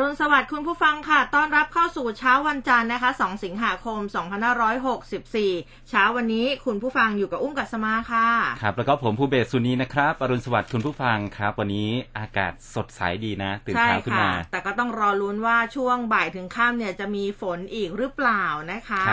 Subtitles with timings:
[0.00, 4.00] รุณสวัสดิ์คุณผู้ฟังค่ะ ต้อนรับเข้าสู่เช้าวันจันทร์นะคะ 2 สิงหาคม
[4.74, 8.28] 2564 เช้าวันนี้คุณผู้ฟังอยู่กับอุ้มกัสมาค่ะ
[8.62, 19.04] ครับ แล้วก็ผมภูเบศสุนีนะครับ อรุณสวัสดิ์คุณผู้ฟังครับ วันนี้อากาศสดใสดีนะ ตื่นใช่เช้าขึ้นค่ะมา แต่ก็ต้องรอลุ้นว่าช่วงบ่ายถึงค่ำเนี่ยจะมีฝนอีกหรือเปล่านะคะ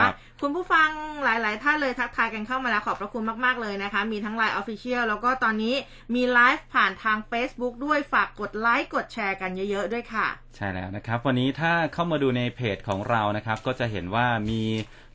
[0.44, 0.90] คุณผู้ฟัง
[1.24, 5.76] หลาย ๆ ท่านเลยทักทายกันเข้ามาแล้วขอบพระคุณมาก ๆ เลยนะคะ มีทั้งไลน์ Official แล้วก็ตอนนี้
[6.16, 14.62] มีไลฟ์ผ่านทาง Facebook ด้วยฝากกดไลค์กดแชร์กันเยอะ ๆ ด้วยค่ะ ใช่แล้วนะครับ วันนี้ถ้าเข้ามาดูในเพจของเรานะครับ ก็จะเห็นว่ามี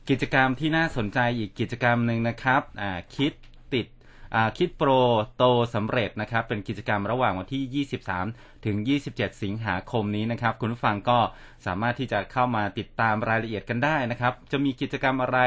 [0.09, 2.61] กิจกรรมที่น่าสนใจอีกกิจกรรมหนึ่งนะครับ
[3.15, 3.31] คิด
[4.57, 4.89] คิดโปร
[5.37, 5.43] โต
[5.75, 8.75] สำเร็จนะครับ เป็นกิจกรรมระหว่างวันที่ 23 ถึง
[9.09, 11.19] 27 สิงหาคมนี้นะครับ คุณผู้ฟังก็
[11.65, 15.39] สามารถที่จะเข้ามาติดตามรายละเอียดกันได้นะครับ จะมีกิจกรรมอะไร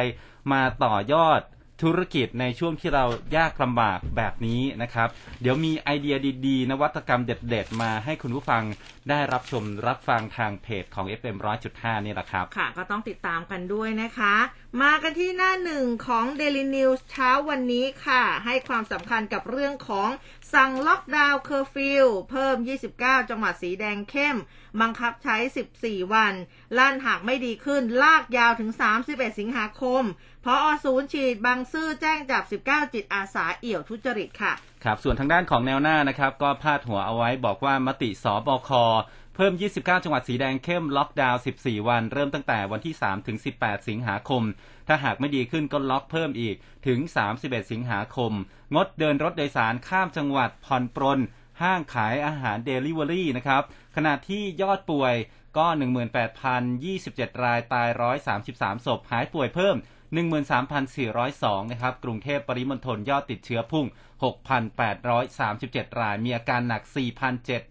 [0.53, 1.41] มาต่อยอด
[1.83, 3.05] ธุรกิจในช่วงที่เรา
[3.37, 5.09] ยากลำบากแบบนี้นะครับ
[5.41, 8.63] เดี๋ยวมีไอเดียดีๆ นวัตกรรมเด็ด ๆ มาให้คุณผู้ฟัง
[9.11, 11.37] ได้รับชมรับฟังทางเพจของ FM
[11.71, 14.35] 100.5 นี่แหละครับ ค่ะ ก็ต้องติดตามกันด้วยนะคะ
[14.83, 20.11] มากันที่หน้าหนึ่งของ Daily News เช้าวันนี้ค่ะ ให้ความสำคัญกับเรื่องของ
[20.55, 22.57] สั่งล็อกดาวน์เคอร์ฟิวเพิ่ม
[22.95, 24.37] 29 จังหวัดสีแดงเข้ม
[24.81, 25.37] บังคับใช้
[25.75, 26.35] 14 วัน
[26.79, 28.71] ลั่นหากไม่ดีขึ้นลากยาวถึง
[29.05, 30.03] 31 สิงหาคม
[30.45, 34.53] ผอศูนย์ฉีดบางซื่อแจ้งจับ 19 จิตอาสาเอี่ยวทุจริตค่ะ
[34.85, 38.71] ครับส่วนทางด้านของแนวหน้านะครับ ก็พาดหัวเอาไว้บอกว่ามติศบค
[39.35, 44.43] เพิ่ม 29 จังหวัดสีแดงเข้มล็อกดาวน์ 14 วัน เริ่มตั้งแต่วันที่ 3 ถึง 18 สิงหาคม
[44.89, 46.99] ถ้าหากไม่ดีขึ้นก็ล็อกเพิ่มอีกถึง
[47.35, 48.33] 31 สิงหาคม
[48.75, 51.21] งดเดินรถโดยสารข้ามจังหวัดผ่อนปรน
[51.63, 53.63] ห้างขายอาหารเดลิเวอรี่นะครับ
[53.97, 55.15] ขณะที่ยอดป่วย
[55.59, 55.67] ก็
[56.55, 57.89] 18,027 รายตาย
[58.39, 59.77] 133 ศพ หายป่วยเพิ่ม
[60.17, 63.87] 13,402 นะครับ กรุงเทพปริมณฑลยอดติดเชื้อพุ่ง
[64.29, 66.83] 6,837 ราย มีอาการหนัก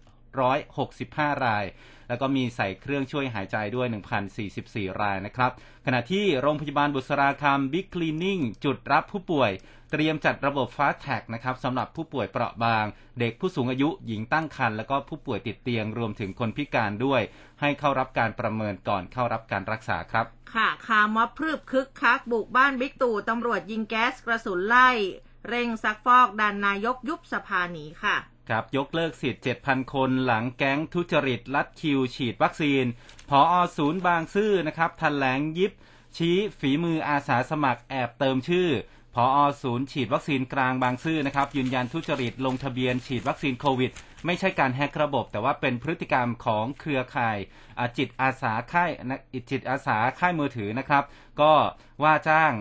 [0.08, 1.64] 4,765 ราย
[2.08, 3.86] แล้วก็มีใส่เครื่องช่วยหายใจด้วย
[4.44, 5.50] 1,044 รายนะครับ
[5.86, 9.52] ขณะที่โรงพยาบาลบุษราคำ big cleaning จุดรับผู้ป่วย
[9.92, 12.84] เตรียมจัดระบบ fast track นะครับสำหรับผู้ป่วยเปราะบาง
[13.18, 17.20] เด็กผู้สูงอายุหญิงตั้งครรภ์แล้วก็ผู้ป่วยติดเตียงรวมถึงคนพิการด้วย
[17.60, 24.90] ให้เข้ารับการประเมินก่อนเข้ารับการรักษาครับ ค่ะคาร์ม็อบพรึบคึกคัก บุกบ้านบิ๊กตู่ตำรวจยิงแก๊สกระสุนไล่
[25.48, 28.16] เร่งซักฟอกดันนายกยุบสภาหนีค่ะ
[28.48, 32.84] ครับยกเลิกสิทธิ์ 7,000 คนหลังแก๊งทุจริตลัดคิว ฉีดวัคซีน
[33.28, 35.72] พออศูนย์บางซื่อนะครับทันแหลงยิบ
[36.16, 38.68] ชี้ฝีมืออาสาสมัครแอบเติมชื่อ
[39.14, 43.90] พออศูนย์ฉีดวัคซีนกลางบางซื่อนะครับ ยืนยันทุจริตลงทะเบียนฉีดวัคซีนโควิด
[44.26, 47.38] ไม่ใช่การแฮกระบบ แต่ว่าเป็นพฤติกรรมของเครือข่าย
[47.98, 48.90] จิตอาสาค่าย
[49.50, 51.04] จิตอาสาค่ายมือถือนะครับ
[51.40, 51.52] ก็
[52.02, 52.52] ว่าจ้าง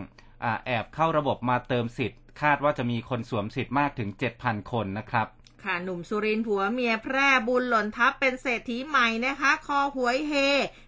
[0.43, 4.09] อแอบเข้าระบบมาเติมสิทธิ์ คาดว่าจะมีคนสวมสิทธิ์มากถึง
[4.39, 5.27] 7,000 คนนะครับ
[5.67, 10.33] ค่ะ หนุ่มสุรินผัวเมียแพร่บุญหล่นทับเป็นเศรษฐีใหม่นะคะ คอหวยเฮ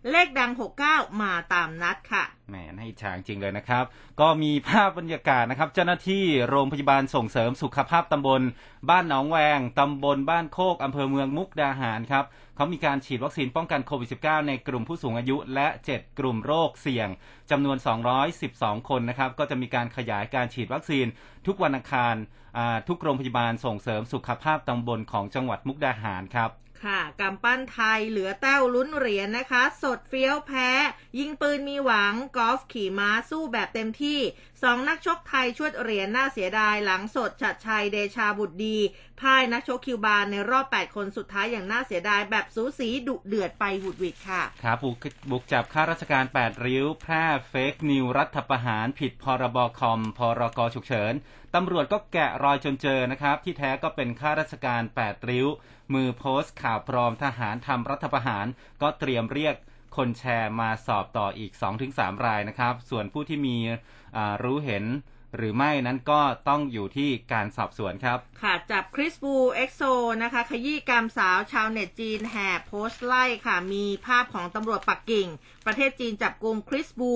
[0.10, 0.52] เลขดัง
[0.86, 3.84] 69 มาตามนัดค่ะแหมให้ฉางจริงเลยนะครับ
[4.20, 8.42] ก็มีภาพบรรยากาศนะครับ เจ้าหน้าที่โรงพยาบาลส่งเสริมสุขภาพตำบล
[8.90, 12.26] บ้านหนองแวงตำบลบ้านโคกอำเภอเมืองมุกดาหารครับ
[12.56, 17.10] เขามีการฉีดวัคซีนป้องกันโควิด -19 ในกลุ่มผู้สูงอายุ และ 7 กลุ่มโรคเสี่ยง
[17.52, 17.78] จำนวน
[18.34, 21.06] 212 คนนะครับ ก็จะมีการขยายการฉีดวัคซีน
[21.48, 22.16] ทุกวันอังคาร
[22.88, 26.50] ทุกโรงพยาบาลส่งเสริมสุขภาพตำบลของจังหวัดมุกดาหารครับ
[26.86, 30.70] ค่ะกำปั้นไทยเหลือแต้วลุ้นเหรียญนะคะ สดเฟี้ยวแพ้
[31.20, 34.20] ยิงปืนมีหวัง กอล์ฟขี่ม้าสู้แบบเต็มที่
[34.64, 38.78] สองนักชกไทยชวดเหรียญน่าเสียดายหลังสดชัดชัยเดชาบุตรดี
[39.22, 51.14] พ่ายนักชกคิวบาในรอบ 8 คนสุดท้ายอย่างน่าเสียดายแบบสูสีดุเดือดไปหวุดหวิดค่ะ ครับบุกบุกจับข้าราชการ 8 ริ้ว แพร่fake news รัฐประหารผิดพรบคอมพรกฉุกเฉิน
[51.56, 55.48] ตำรวจก็แกะรอยจนเจอนะครับ ที่แท้ก็เป็นข้าราชการ8ริ้ว
[55.94, 58.46] มือโพสต์ข่าวปลอมทหารทำรัฐประหาร
[58.82, 59.56] ก็เตรียมเรียก
[59.96, 61.52] คนแชร์มาสอบต่ออีก
[61.90, 63.58] 2-3 รายนะครับ ส่วนผู้ที่มี
[64.44, 64.86] รู้เห็น
[65.38, 69.82] หรือไม่นั้นก็ต้องอยู่ที่การสอบสวนครับ ค่ะ จับคริส วู EXO
[70.24, 75.28] นะคะ ขยี้กามสาวชาวเน็ตจีนแห่โพสต์ไล่ค่ะ มีภาพของตำรวจปักกิ่ง
[75.66, 77.14] ประเทศจีนจับกลุ่มคริสบู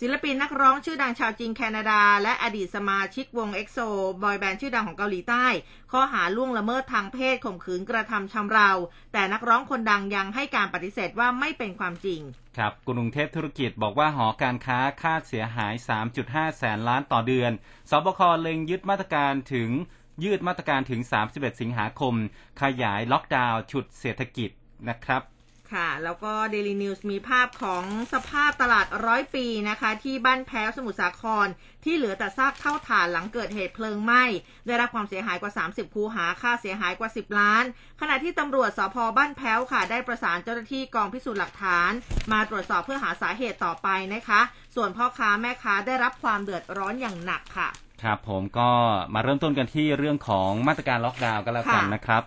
[0.00, 3.78] ศิลปินนักร้องชื่อดังชาวจีนแคนาดา และอดีตสมาชิกวง EXO
[4.22, 5.46] บอยแบนด์ชื่อดังของเกาหลีใต้
[5.92, 8.70] ข้อหาล่วงละเมิดทางเพศข่มขืนกระทำชำเรา
[9.12, 12.20] แต่นักร้องคนดังยังให้การปฏิเสธว่าไม่เป็นความจริง
[12.58, 15.74] ครับกรุงเทพธุรกิจบอกว่าหอการค้าคาดเสียหาย
[16.16, 17.52] 3.5 แสนล้านต่อเดือน
[17.90, 19.70] สบคเล็งยึดมาตรการถึง
[20.24, 21.00] ยืดมาตรการถึง
[21.32, 22.14] 31 สิงหาคม
[22.62, 24.50] ขยายล็อกดาวน์ฉุดเศรษฐกิจ
[24.88, 25.22] นะครับ
[25.74, 31.46] ค่ะ แล้วก็ Daily News มีภาพของสภาพตลาดร้อยปีนะคะ ที่บ้านแพ้วสมุทรสาคร
[31.84, 34.24] ที่เหลือแต่ซากเท่าฐานหลังเกิดเหตุเพลิงไหม้
[34.66, 37.64] ได้รับความเสียหายกว่า 30 คูหาค่าเสียหายกว่า 10 ล้าน
[38.00, 41.90] ขณะที่ตำรวจสพบ้านแพ้วค่ะ ได้ประสานเจ้าหน้าที่กองพิสูจน์หลักฐาน
[42.32, 44.40] มาตรวจสอบเพื่อหาสาเหตุต่อไปนะคะ
[44.76, 47.68] ส่วนพ่อค้าแม่ค้าได้รับความเดือดร้อนอย่างหนักค่ะ
[48.02, 48.70] ครับผมก็
[49.14, 52.22] มาเริ่มต้นกันที่เรื่องของมาตรการล็อกดาวน์ก็แล้วกันนะครับ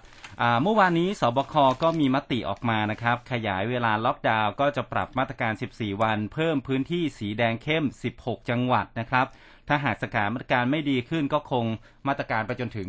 [0.64, 1.54] เมื่อวานนี้สบค
[1.84, 7.86] ก็มีมติออกมานะครับ ขยายเวลาล็อกดาวน์ก็จะปรับมาตรการ 14 วัน เพิ่มพื้นที่สีแดงเข้ม
[8.18, 9.26] 16 จังหวัดนะครับ
[9.68, 11.66] ถ้าหากสถานมาตรการไม่ดีขึ้นก็คง
[12.08, 12.88] มาตรการไปจนถึง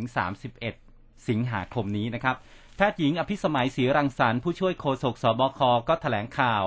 [0.65, 2.37] 31 สิงหาคมนี้นะครับ
[2.77, 6.65] แพทย์หญิงอภิสมัยศรีรังสรรค์ผู้ช่วยโฆษกสบคก็แถลงข่าว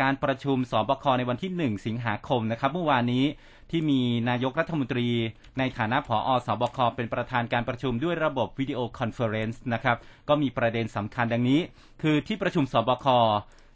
[0.00, 3.24] การประชุมสบคในวันที่ 1 สิงหาคมนะครับ เมื่อวานนี้
[3.70, 5.08] ที่มีนายกรัฐมนตรี
[5.58, 9.96] ในฐานะผอสบคเป็นประธานการประชุมด้วยระบบ video conference นะครับ
[10.28, 11.60] ก็มีประเด็นสำคัญดังนี้
[12.02, 13.06] คือที่ประชุมสบค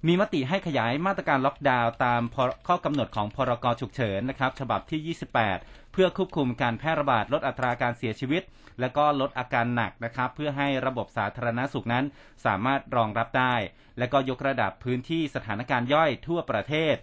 [0.06, 2.22] มีมติให้ขยายมาตรการล็อกดาวน์ตาม
[2.66, 5.16] ข้อกำหนดของพรกฉุกเฉินนะครับฉบับที่
[5.48, 8.42] 28 เพื่อควบคุมการแพร่ระบาดลดอัตราการเสียชีวิต
[8.80, 12.04] และก็ลดอาการหนักนะครับ เพื่อให้ระบบสาธารณสุขนั้น
[12.46, 13.54] สามารถรองรับได้
[13.98, 16.96] และก็ยกระดับพื้นที่สถานการณ์ย่อยทั่วประเทศ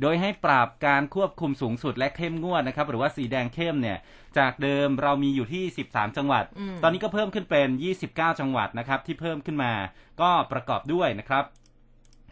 [0.00, 3.98] โดยให้ปราบการควบคุมสูงสุดและเข้มงวดนะครับ หรือว่าสีแดงเข้มเนี่ย
[4.38, 7.68] จากเดิมเรามีอยู่ที่ 13 จังหวัดอืมตอนนี้ก็เพิ่มขึ้นเป็น
[8.04, 9.72] 29 จังหวัดนะครับ ที่เพิ่มขึ้นมา
[10.20, 11.44] ก็ประกอบด้วยนะครับ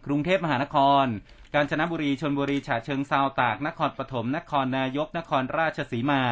[0.07, 1.07] กรุงเทพมหานคร
[1.55, 6.23] กาญจนบุรีชนบุรีฉะเชิงเซาตาก นครปฐมนครนายก นครราชสีมา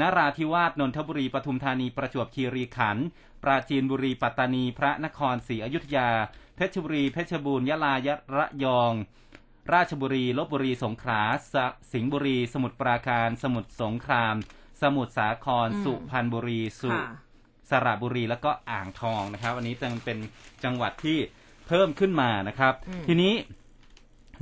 [0.00, 3.06] นราธิวาสนนทบุรีปทุมธานีประจวบคีรีขันธ์
[3.42, 6.10] ปราจีนบุรีปัตตานี พระนครศรีอยุธยา
[6.56, 8.92] เพชรบุรีเพชรบูรณ์ยะลายะระยอง
[9.72, 11.22] ราชบุรีลบบุรีสงขลา
[11.52, 14.34] สะสิงห์บุรี สมุทรปราการ สมุทรสงคราม
[14.82, 17.06] สมุทรสาครอืมสุพรรณบุรี สุค่ะ
[17.70, 20.18] สระบุรีแล้วก็อ่างทองนะครับ อันนี้จึงเป็น
[20.64, 21.18] จังหวัดที่
[21.66, 23.34] เพิ่มขึ้นมานะครับอืมทีนี้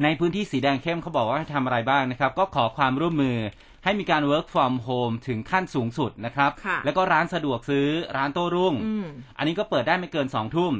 [0.02, 3.36] ในพื้นที่สีแดงเข้มเขาบอกว่าให้ทำอะไรบ้างนะครับ ก็ขอความร่วมมือ
[3.84, 7.86] ให้มีการ work from home ถึงขั้นสูงสุดนะครับค่ะแล้วก็ร้านสะดวกซื้อ
[8.16, 9.06] ร้านโต้รุ่งอืม
[9.38, 10.72] อันนี้ก็เปิดได้ไม่เกินสองทุ่ม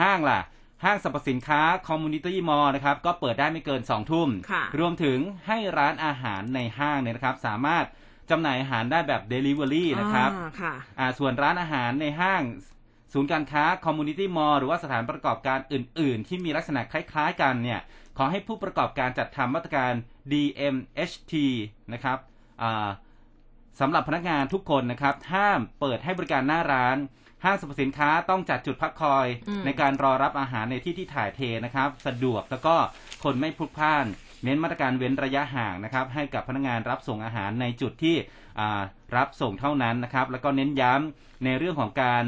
[0.00, 0.40] ห้างล่ะ
[0.84, 7.84] ห้างสรรพสินค้า community mall นะครับก็เปิดได้ไม่เกินสองทุ่มค่ะรวมถึงให้ร้านอาหารในห้างเนี่ยนะครับ สามารถ
[8.30, 12.42] จำหน่ายอาหารได้แบบ Delivery นะครับอ่าค่ะอ่าส่วนร้านอาหารในห้าง
[13.12, 17.80] ศูนย์การค้า community mall หรือว่าสถานประกอบการอื่น ๆ ที่มีลักษณะคล้าย ๆ กันเนี่ย
[18.18, 19.92] ขอให้ผู้ประกอบการจัดทำมาตรการ
[20.32, 21.32] DMHT
[21.92, 22.18] นะครับ
[22.62, 22.88] อ่า
[23.80, 26.96] สำหรับพนักงานทุกคนนะครับ ห้ามเปิดให้บริการหน้าร้าน
[27.44, 32.74] ห้างสรรพสินค้าต้องจัดจุดพักคอยอืมในการรอรับอาหารในที่ที่ถ่ายเทนะครับ สะดวกแล้วก็
[33.24, 34.06] คนไม่พลุกพล่าน
[34.44, 38.16] เน้นมาตรการเว้นระยะห่างนะครับ ให้กับพนักงานรับส่งอาหารในจุดที่
[38.58, 38.80] อ่า
[39.16, 42.24] รับส่งเท่านั้นนะครับ แล้วก็เน้นย้ำในเรื่องของการ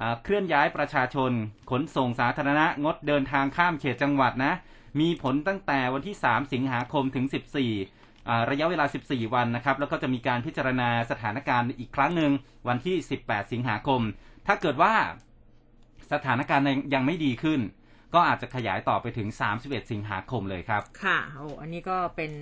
[0.00, 1.32] อ่าเคลื่อนย้ายประชาชน
[1.70, 4.52] ขนส่งสาธารณะงดเดินทางข้ามเขตจังหวัดนะ
[5.00, 7.24] มีผลตั้งแต่วันที่ 3 สิงหาคมถึง
[7.76, 12.32] 14อ่าระยะเวลา 14 วันนะครับ แล้วก็จะมีการพิจารณาสถานการณ์อีกครั้งหนึ่ง
[12.68, 14.00] วันที่ 18 สิงหาคม
[14.46, 14.94] ถ้าเกิดว่า
[16.12, 17.60] สถานการณ์ยังไม่ดีขึ้น
[18.14, 19.28] ก็อาจจะขยายต่อไปถึง
[19.60, 22.32] 31 สิงหาคมเลยครับ ค่ะโอ้อันนี้ก็เป็น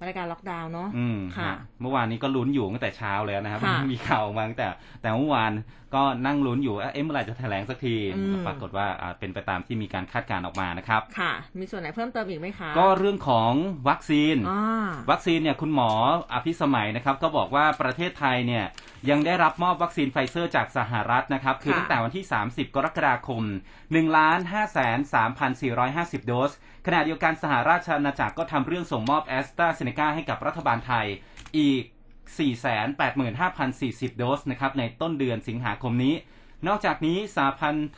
[0.00, 4.66] มาตรการล็อกดาวน์เนาะอืมค่ะฮะเมื่อวานนี้ก็ลุ้นอยู่ตั้งแต่เช้าแล้วนะครับค่ะมีข่าวออกมาตั้งแต่
[5.00, 5.52] แต่เมื่อวาน
[5.96, 13.52] ก็นั่งลุ้นอยู่ว่าเอ๊ะเมื่อไหร่จะแถลงสักทีอืมปรากฏว่าอ่าเป็นไปตามที่มีการคาดการณ์ออกมานะครับ ค่ะ มีส่วนไหนเพิ่มเติมอีกไหมคะ ก็เรื่องของ
[13.88, 15.90] วัคซีนอ่าวัคซีนเนี่ยคุณหมอ
[16.32, 18.64] อภิสมัยนะครับ ก็บอกว่าประเทศไทยเนี่ย
[19.10, 23.42] ยังได้รับมอบวัคซีนไฟเซอร์จากสหรัฐนะครับ คือค่ะตั้งแต่วันที่ 30 กรกฎาคม
[23.82, 24.98] 1ล้าน5แสน
[25.62, 26.52] 3,450 โดส
[26.90, 31.06] ขณะเดียวกันสหราชอาณาจักรก็ทำเรื่องส่งมอบแอสตราเซเนกาให้กับรัฐบาลไทย
[31.58, 31.82] อีก
[33.00, 36.14] 485,040 โดสนะครับในต้นเดือนสิงหาคมนี้
[36.66, 37.90] นอกจากนี้สหพันธ์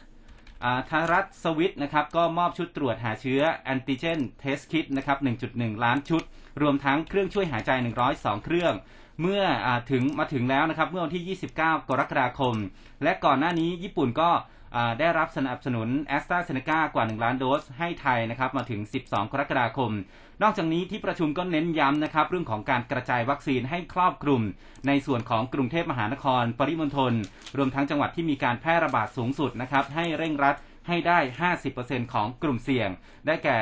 [0.88, 5.18] ทารัฐสวิตนะครับก็มอบชุดตรวจหาเชื้อแอนติเจนเทสคิ t นะครับ
[5.50, 6.22] 1.1 ล้านชุด
[6.62, 7.70] รวมทั้งเครื่องช่วยหายใจ
[8.08, 8.74] 102 เครื่อง
[9.20, 11.60] เมื่ออถึงมาถึงแล้วนะครับ เมื่อวันที่ 29 ก
[12.00, 12.54] รกฎาคม
[13.02, 14.30] และก่อนหน้านี้ญี่ปุ่นก็
[14.98, 19.92] ได้รับสนับสนุนแอสตราเซเนกากว่า 1 ล้านโดสให้ไทยนะครับมาถึง 12 กรกฎาคม
[20.42, 24.42] นอกจากนี้ที่ประชุมก็เน้นย้ำนะครับเรื่องของการกระจายวัคซีนให้ครอบคลุม
[24.86, 27.12] ในส่วนของกรุงเทพมหานคร ปริมณฑล
[27.56, 30.56] รวมทั้งจังหวัดที่มีการแพร่ระบาดสูงสุดนะครับให้เร่งรัด
[30.88, 31.18] ให้ได้
[31.70, 32.88] 50%ของกลุ่มเสี่ยง
[33.26, 33.58] ได้แก่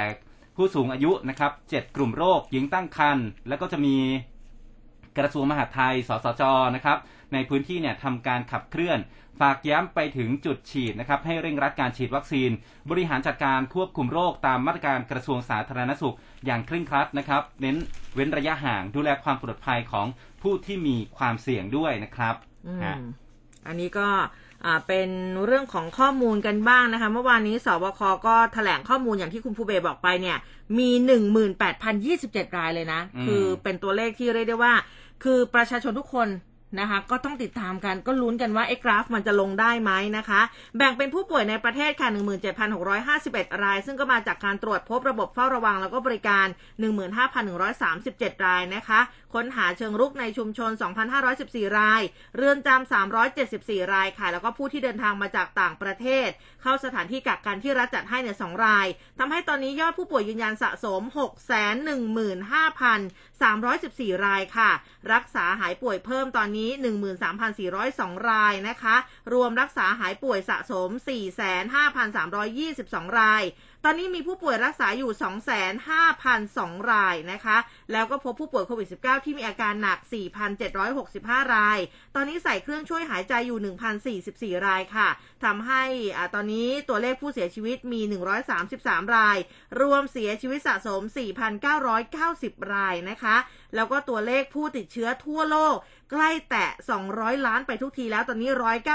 [0.57, 3.97] ผู้สูงอายุนะครับ 7 กลุ่มโรค หญิงตั้งครรภ์แล้วก็จะมี
[5.19, 6.43] กระทรวงมหาดไทย สสจ
[6.75, 6.99] นะครับ
[7.33, 8.99] ในพื้นที่เนี่ยทำการขับเคลื่อน
[9.41, 12.51] ฝากย้ำไปถึงจุดฉีดนะครับให้เร่งรัดการฉีดวัคซีน
[12.91, 16.17] บริหารจัดการควบคุมโรคตามมาตรการกระทรวงสาธารณสุข
[16.47, 17.77] อย่างเคร่งครัดนะครับ เน้น
[18.15, 20.07] เว้นระยะห่างดูแลความปลอดภัยของ
[20.43, 22.35] ผู้ที่มีความเสี่ยงด้วยนะครับ
[22.67, 22.97] อืมฮะ
[23.67, 24.09] อันนี้ก็
[24.65, 25.09] อ่าเป็น
[25.47, 30.37] เรื่องของข้อมูลกันบ้างนะคะ เมื่อวานนี้สบคก็แถลงข้อมูลอย่างที่คุณภูเบศบอกไปเนี่ย
[30.79, 30.91] มี
[31.75, 34.75] 18,027 รายเลยนะอืมคือเป็นตัวเลขที่เรียกได้ว่า
[35.25, 36.29] คือประชาชนทุกคน
[36.81, 40.41] นะคะ ก็ต้องติดตามกันก็ลุ้นกันว่าไอ้กราฟมันจะลงได้ไหมนะคะ
[40.77, 42.09] แบ่งเป็นผู้ป่วยในประเทศค่ะ
[42.87, 46.47] 17,651 ราย ซึ่งก็มาจากการตรวจพบระบบเฝ้าระวังแล้วก็บริการ
[47.67, 49.01] 15,137 รายนะคะ
[49.35, 50.71] ค้นหาเชิงรุกในชุมชน
[51.25, 52.03] 2,514 ราย
[52.37, 52.93] เรือนจำ
[53.35, 56.29] 374 รายค่ะ แล้วก็ผู้ที่เดินทางมาจากต่างประเทศ
[56.63, 58.87] เข้าสถานที่กักกันที่รัฐจัดให้เนี่ย2ราย
[59.19, 61.03] ทำให้ตอนนี้ยอดผู้ป่วยยืนยันสะสม
[64.15, 64.71] 615,314 รายค่ะ
[65.13, 66.71] รักษาหายป่วยเพิ่มตอนนี้
[67.51, 68.97] 13,402 รายนะคะ
[69.33, 70.89] รวมรักษาหายป่วยสะสม
[71.85, 73.43] 45,322 ราย
[73.85, 75.11] ตอนนี้มีผู้ป่วยรักษาอยู่
[76.79, 77.59] 25,002 รายนะคะ
[77.93, 79.99] แล้วก็พบผู้ป่วยโควิด -19 ที่มีอาการหนัก
[80.77, 81.79] 4,765 ราย
[82.15, 83.59] ตอนนี้ใส่เครื่องช่วยหายใจอยู่
[84.59, 85.09] 1,044 รายค่ะ
[85.45, 85.83] ทำให้
[86.17, 88.01] อตอนนี้ตัวเลขผู้เสียชีวิตมี
[88.59, 89.39] 133 ราย
[89.81, 91.03] รวมเสียชีวิตสะสม
[91.87, 93.37] 4,990 รายนะคะ
[93.75, 95.77] แล้วก็ตัวเลขผู้ติดเชื้อทั่วโลก
[96.13, 96.71] ใกล้แตะ
[97.07, 98.51] 200 ล้านไปทุกทีแล้วตอนนี้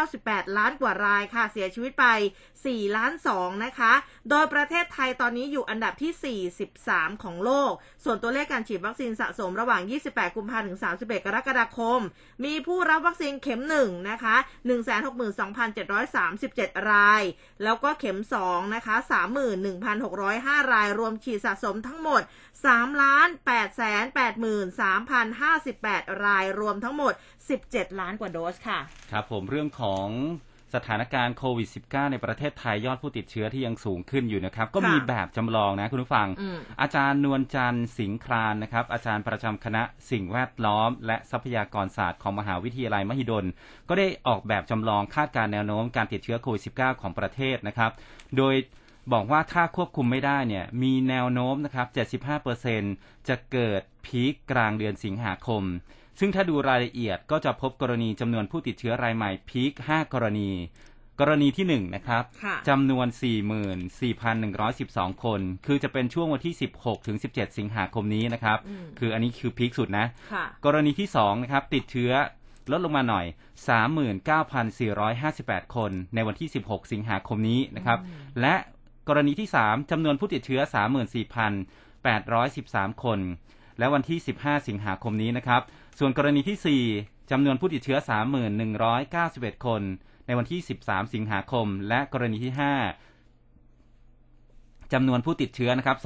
[0.05, 2.05] 198 ล้านกว่ารายค่ะ เสียชีวิตไป
[2.53, 3.93] 4 ล้าน 2 นะคะ
[4.29, 7.71] โดยประเทศไทยตอนนี้อยู่อันดับที่ 43 ของโลก
[8.03, 11.99] ส่วนตัวเลขการฉีดวัคซีนสะสมระหว่าง 28 กุมภาพันธ์ถึง 31 กรกฎาคม
[12.45, 14.35] มีผู้รับวัคซีนเข็ม 1 นะคะ
[15.63, 17.21] 162,737 ราย
[17.63, 18.95] แล้วก็เข็ม 2 นะคะ
[19.83, 22.21] 31,605 ราย รวมฉีดสะสมทั้งหมด
[22.61, 24.99] 3ล้าน8แสน
[25.61, 27.13] 83,058 รายรวมทั้งหมด
[27.55, 28.79] 17 ล้านกว่าโดสค่ะ
[29.11, 30.07] ครับผมเรื่องของ
[30.77, 43.45] สถานการณ์โควิด -19 ในประเทศไทยยอดผู้ติดเชื้อที่ยังสูงขึ้นอยู่นะครับ ก็มีค่ะแบบจำลองนะคุณผู้ฟังอืมอาจารย์นวลจันทร์สิงครานนะครับ อาจารย์ประจำคณะสิ่งแวดล้อม และทรัพยากรศาสตร์ของมหาวิทยาลัยมหิดล
[43.89, 47.91] ก็ได้ออกแบบจำลองคาดการณ์แนวโน้มการติดเชื้อโควิด -19 ของประเทศนะครับ
[48.37, 48.55] โดย
[49.11, 51.87] บอกว่าถ้าควบคุมไม่ได้เนี่ยมีแนวโน้มนะครับ
[52.53, 55.63] 75%จะเกิดพีคกลางเดือนสิงหาคม
[56.19, 60.51] ซึ่งถ้าดูรายละเอียดก็จะพบกรณีจำนวนผู้ติดเชื้อรายใหม่พีค 5 กรณี
[61.19, 63.07] กรณีที่ 1 นะครับค่ะจำนวน
[63.95, 72.11] 44,112 คน คือจะเป็นช่วงวันที่ 16 ถึง 17 สิงหาคมนี้นะครับอืมคืออันนี้คือพีคสุดนะค่ะกรณีที่2นะครับติดเชื้อ
[72.71, 73.25] ลดลงมาหน่อย
[74.49, 77.99] 39,458 คนในวันที่ 16 สิงหาคมนี้นะครับ
[78.41, 78.55] และ
[79.07, 80.61] กรณีที่ 3จำนวนผู้ติดเชื้อ
[81.41, 83.19] 34,813 คน
[83.79, 85.61] และวันที่ 15 สิงหาคมนี้นะครับ
[85.99, 87.97] ส่วนกรณีที่ 4จำนวนผู้ติดเชื้อ
[88.81, 89.81] 3,191 คน
[90.27, 92.61] ในวันที่ 13 สิงหาคม และกรณีที่ 5
[94.93, 95.97] จำนวนผู้ติดเชื้อนะครับ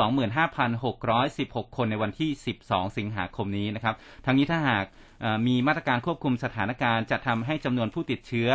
[0.84, 2.32] 25,616 คนในวันที่
[2.64, 4.86] 12 สิงหาคมนี้นะครับ ทั้งนี้ถ้าหาก
[5.48, 8.50] มีมาตรการควบคุมสถานการณ์จะทำให้จำนวนผู้ติดเชื้อ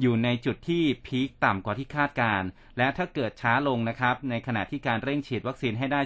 [0.00, 2.48] อยู่ในจุดที่พีคต่ำกว่าที่คาดการณ์
[2.78, 6.00] และถ้าเกิดช้าลงนะครับ ในขณะที่การเร่งฉีดวัคซีนให้ได้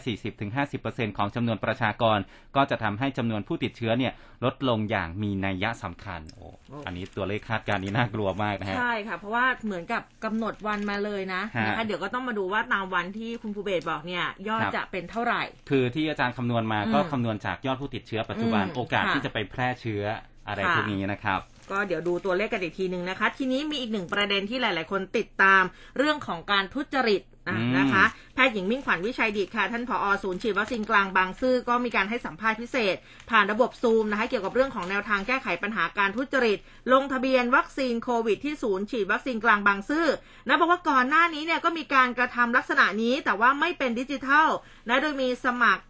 [0.57, 2.19] 40-50%ของจำนวนประชากร
[2.57, 4.13] ก็จะทำให้จำนวนผู้ติดเชื้อเนี่ย
[4.45, 6.47] ลดลงอย่างมีนัยยะสำคัญโอ้
[6.87, 20.02] อันนี้ตัวเลขคาดการณ์นี้น่ากลัวมากนะฮะใช่ค่ะ เพราะว่าเหมือนกับกำหนดวันมาเลยนะฮะนะคะเดี๋ยวก็ต้องมาดูว่าตามวันที่คุณภูเบศบอกเนี่ยยอดครับจะเป็นเท่าไหร่ คือที่อาจารย์คำนวณมาอืมก็คำนวณจากยอดผู้ติดเชื้อปัจจุบันอืมโอกาสค่ะที่จะไปแพร่เชื้อ
[20.47, 25.63] อะไรค่ะพวกนี้นะครับก็เดี๋ยวดูตัวเลขกันอีกทีหนึ่งนะคะ ทีนี้มีอีกหนึ่งประเด็นที่หลาย ๆ คนติดตาม
[25.99, 32.97] เรื่องของการทุจริตอะอืมนะคะแพทย์หญิงมิ่งขวัญวิชัยดิตค่ะ ท่านผอศูนย์ฉีดวัคซีนกลางบางซื่อก็มีการให้สัมภาษณ์พิเศษ
[33.31, 36.59] ผ่านระบบซูมนะคะเกี่ยวกับเรื่องของแนวทางแก้ไขปัญหาการทุจริต
[36.93, 40.07] ลงทะเบียนวัคซีนโควิดที่ศูนย์ฉีดวัคซีนกลางบางซื่อ
[40.47, 44.49] นะบอกว่าก่อนหน้านี้เนี่ยก็มีการกระทำลักษณะนี้แต่ว่าไม่เป็นดิจิทัล
[44.89, 45.83] นะโดยมีสมัคร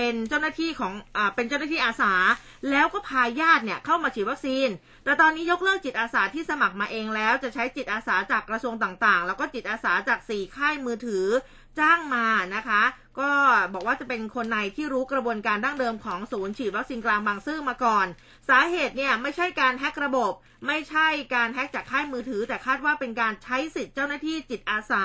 [0.00, 2.12] เป็นเจ้าหน้าที่ของอ่าเป็นเจ้าหน้าที่อาสา
[2.70, 4.68] แล้วก็พาญาติเนี่ยเข้ามาฉีดวัคซีน
[5.04, 11.26] แต่ตอนนี้ยกเลิกจิตอาสาที่สมัครมาเองแล้ว จะใช้จิตอาสาจากกระทรวงต่างๆ แล้วก็จิตอาสาจากสี่ค่ายมือถือ
[11.78, 12.26] จ้างมา
[12.56, 12.82] นะคะ
[13.20, 13.30] ก็
[13.74, 18.06] บอกว่าจะเป็นคนในที่รู้กระบวนการดั้งเดิมของศูนย์ฉีดวัคซีนกลางบางซื่อมาก่อน
[18.48, 20.32] สาเหตุเนี่ยไม่ใช่การแฮกระบบ
[20.66, 25.04] ไม่ใช่การแฮกจากค่ายมือถือ แต่คาดว่าเป็นการใช้สิทธิ์เจ้าหน้าที่จิตอาสา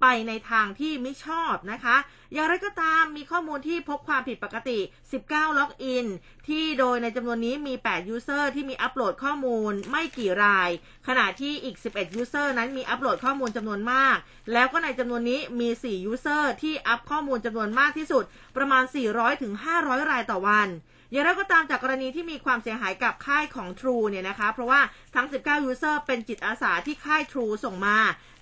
[0.00, 1.96] ไปในทางที่ไม่ชอบนะคะ
[2.34, 4.78] อย่างไรก็ตามมีข้อมูลที่พบความผิดปกติ
[5.18, 6.06] 19 login
[6.48, 10.70] ที่โดยในจำนวนนี้มี 8 user ที่มีอัปโหลดข้อมูลไม่กี่ราย
[11.08, 14.16] ขณะที่อีก 11 user นั้นมีอัปโหลดข้อมูลจำนวนมาก
[14.52, 18.24] แล้วก็ในจำนวนนี้มี 4 user ที่อัปข้อมูลจำนวนมากที่สุด
[18.56, 20.68] ประมาณ 400ถึง500 รายต่อวัน
[21.10, 24.80] อย่างไรก็ตามจากกรณีที่มีความเสียหายกับค่ายของ True เนี่ยนะคะ เพราะว่า
[25.14, 27.98] ทั้ง 19 user เป็นจิตอาสาที่ค่าย True ส่งมา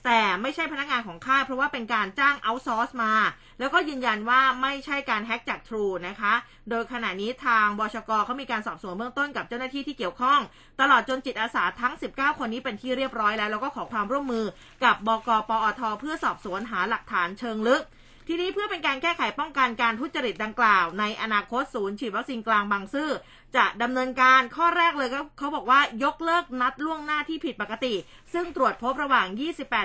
[0.07, 3.13] แต่ไม่ใช่พนักงานของค่ายเพราะว่าเป็นการจ้าง outsource มา
[3.59, 6.35] แล้วก็ยืนยันว่าไม่ใช่การแฮ็กจาก True นะคะ
[6.71, 10.41] โดยขณะนี้ทางบชกเขามีการสอบสวนเบื้องต้นกับเจ้าหน้าที่ที่เกี่ยวข้อง
[10.81, 14.45] ตลอดจนจิตอาสาทั้ง 19 คนนี้เป็นที่เรียบร้อยแล้ว แล้วก็ขอความร่วมมือ
[14.85, 17.85] กับบกปอทเพื่อสอบสวนหาหลักฐานเชิงลึก
[18.29, 23.11] ทีนี้เพื่อเป็นการแก้ไขป้องกันการทุจริตดังกล่าว ในอนาคตศูนย์ฉีดวัคซีนกลางบางซื่อ
[23.57, 27.95] จะดำเนินการข้อแรกเลยก็เขาบอกว่ายกเลิกนัดล่วงหน้าที่ผิดปกติ
[28.33, 29.27] ซึ่งตรวจพบระหว่าง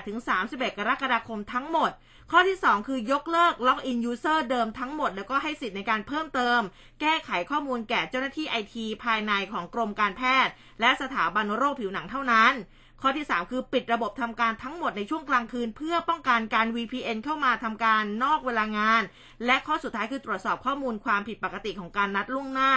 [0.10, 1.92] 28-31 กรกฎาคมทั้งหมด
[2.32, 6.60] ข้อที่ 2 คือยกเลิกล็อกอินยูเซอร์เดิมทั้งหมด แล้วก็ให้สิทธิ์ในการเพิ่มเติม
[7.02, 12.54] แก้ไขข้อมูลแก่เจ้าหน้าที่ไอทีภายในของกรมการแพทย์ และสถาบันโรคผิวหนังเท่านั้น
[13.02, 19.02] ข้อที่ 3 คือปิดระบบทำการทั้งหมดในช่วงกลางคืน เพื่อป้องกันการ VPN เข้ามาทำการนอกเวลางาน
[19.46, 22.72] และข้อสุดท้ายคือตรวจสอบข้อมูลความผิดปกติของการนัดล่วงหน้า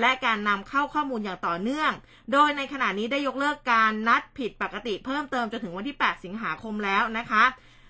[0.00, 1.92] และการนำเข้าข้อมูลอย่างต่อเนื่อง
[2.32, 7.44] โดยในขณะนี้ได้ยกเลิกการนัดผิดปกติเพิ่มเติมจนถึงวันที่ 8 สิงหาคมแล้วนะคะ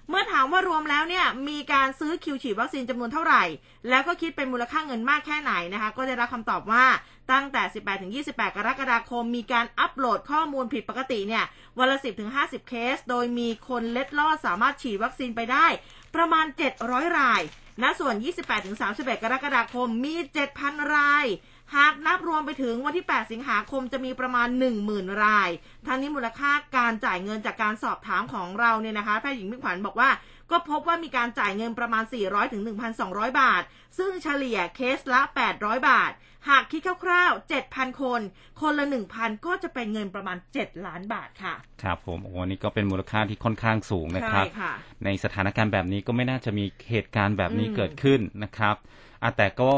[0.08, 3.42] เมื่อถามว่ารวมแล้วเนี่ยมีการซื้อคิวฉีดวัคซีนจำนวนเท่าไหร่
[3.88, 6.84] แล้วก็คิดเป็นมูลค่าเงินมากแค่ไหนนะคะ ก็ได้รับคำตอบว่า
[7.32, 11.44] ตั้งแต่ 18ถึง28 กรกฎาคม มีการอัปโหลดข้อมูลผิดปกติเนี่ย
[11.78, 15.66] วันละ 10ถึง50 เคส โดยมีคนเล็ดลอดสามารถฉีดวัคซีนไปได้
[16.14, 16.46] ประมาณ
[16.82, 17.42] 700 ราย
[17.82, 20.14] ณส่วน 28ถึง31 กรกฎาคมมี
[20.54, 21.26] 7,000 ราย
[21.76, 24.48] หากนับรวมไปถึงวันที่ 8 สิงหาคมจะมีประมาณ
[24.84, 25.50] 10,000 ราย
[25.86, 30.10] ทั้งนี้มูลค่าการจ่ายเงินจากการสอบถามของเราเนี่ยนะคะแพทย์หญิงมิ่งขวัญบอกว่า
[30.50, 32.62] ก็พบว่ามีการจ่ายเงินประมาณ 400ถึง
[33.00, 33.62] 1,200 บาท
[33.98, 35.20] ซึ่งเฉลี่ยเคสละ
[35.54, 36.12] 800 บาท
[36.48, 38.20] หากคิดคร่าวๆ 7,000 คน
[38.60, 44.72] คนละ 1,000 ก็จะเป็นเงินประมาณ 7 ล้านบาทค่ะ ครับผมโอ้โหนี่ก็เป็นมูลค่าที่ค่อนข้างสูงนะครับใช่ค่ะ
[45.04, 48.76] ในสถานการณ์แบบนี้ก็ไม่น่าจะมีเหตุการณ์แบบนี้อืมเกิดขึ้นนะครับ
[49.22, 49.72] อะแต่ก็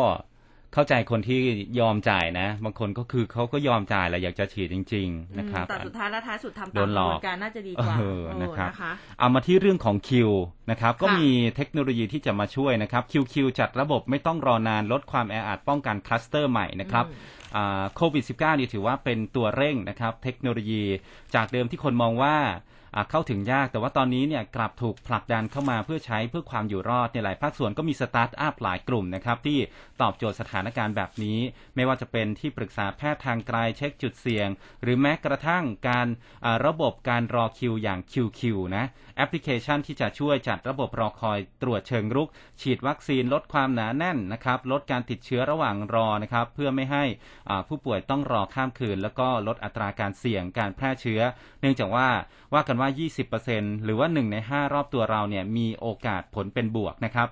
[0.77, 1.41] เข้าใจคนที่
[1.81, 10.31] ยอมจ่ายนะ บางคนก็คือเขาก็ยอมจ่ายแหละอยากจะฉีดจริง ๆ นะครับแต่สุดท้ายและท้ายสุดทำโดตามนกหลระอกบวนการน่าจะดีกว่าเออเออนะครับนะคะเอามาที่เรื่องของคิว
[10.71, 17.05] นะครับ ก็ค่ะมีเทคโนโลยีที่จะมาช่วยนะครับ QQ จัดระบบไม่ต้องรอนานลดความแออัดป้องกันคลัสเตอร์ใหม่นะครับ
[17.57, 20.83] อ่าโควิด -19 นี่ถือว่าเป็นตัวเร่งนะครับ เทคโนโลยี
[21.35, 22.75] จากเดิมที่คนมองว่าอ่า
[23.11, 29.59] เข้าถึงยาก แต่ว่าตอนนี้เนี่ยกลับถูกผลักดันเข้ามาเพื่อใช้เพื่อความอยู่รอดในหลายภาคส่วนก็มีสตาร์ทอัพหลายกลุ่มนะครับที่
[30.01, 31.39] ตอบโจทย์สถานการณ์แบบนี้
[31.75, 34.49] ไม่ว่าจะเป็นที่ปรึกษาแพทย์ทางไกลเช็คจุดเสี่ยง
[34.83, 36.07] หรือแม้กระทั่งการ
[36.67, 38.41] ระบบการรอคิวอย่าง QueQ
[38.77, 38.85] นะ
[39.17, 42.29] แอปพลิเคชันที่จะช่วยจัดระบบรอคอยตรวจเชิงรุก
[42.61, 47.05] ฉีดวัคซีนลดความหนาแน่นนะครับลดการติดเชื้อระหว่างรอนะครับเพื่อไม่ให้
[47.69, 51.21] ผู้ป่วยต้องรอข้ามคืน แล้วก็ลดอัตราการเสี่ยงการแพร่เชื้อ
[51.61, 52.09] เนื่องจากว่า
[52.55, 52.86] ว่ากันว่า
[53.33, 57.29] 20%หรือว่า 1 ใน 5 รอบตัวเราเนี่ยมีโอกาสผลเป็นบวกนะครับ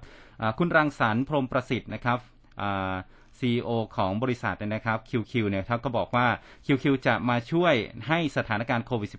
[0.59, 2.19] คุณรังสรรค์พรมประสิทธิ์นะครับ
[2.63, 2.95] อ่า
[3.39, 6.27] CEO ของบริษัทนะครับ QQ เนี่ยครับก็บอกว่า
[6.67, 7.75] QQ จะมาช่วย
[8.09, 9.11] ให้สถานการณ์โควิด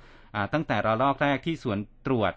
[0.00, 2.32] -19 ตั้งแต่ระลอกแรกที่สวนตรวจ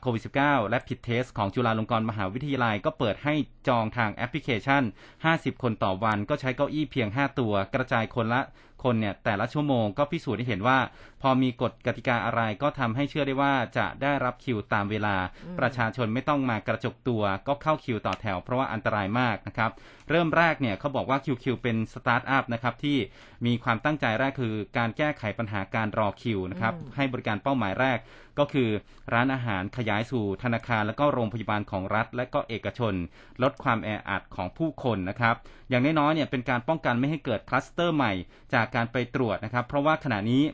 [0.00, 3.34] โควิด -19 rapid test ของจุฬาลงกรณ์มหาวิทยาลัย ก็เปิดให้
[3.68, 4.82] จองทางแอปพลิเคชัน
[5.22, 8.40] 50 คนต่อวัน ก็ใช้เก้าอี้เพียง 5 ตัว กระจายคนละ
[8.84, 10.78] คนเนี่ยแต่ละชั่วโมงก็พิสูจน์ให้เห็นว่า
[11.22, 15.16] พอมีกฎกติกาอะไรก็ทำให้เชื่อได้ว่าจะได้รับคิวตามเวลา
[15.58, 19.70] ประชาชนไม่ต้องมากระจุกตัวก็เข้าคิวต่อแถว เพราะว่าอันตรายมากนะครับ
[20.10, 22.98] เริ่มแรกเนี่ยเขาบอกว่า QueQ เป็นสตาร์ทอัพนะครับที่
[23.46, 27.98] มีความตั้งใจแรกคือการแก้ไขปัญหาการรอคิวนะครับอืมให้บริการเป้าหมายแรก
[28.38, 28.68] ก็คือ
[29.12, 32.94] ร้านอาหารขยายสู่ธนาคารและก็โรงพยาบาลของรัฐ และก็เอกชน
[33.42, 35.36] ลดความแออัดของผู้คนนะครับ
[35.68, 38.12] อย่างน้อยๆเนี่ยเป็นการป้องกันไม่ให้เกิดคลัสเตอร์ใหม่
[38.54, 40.44] จากการไปตรวจนะครับ เพราะว่าขณะนี้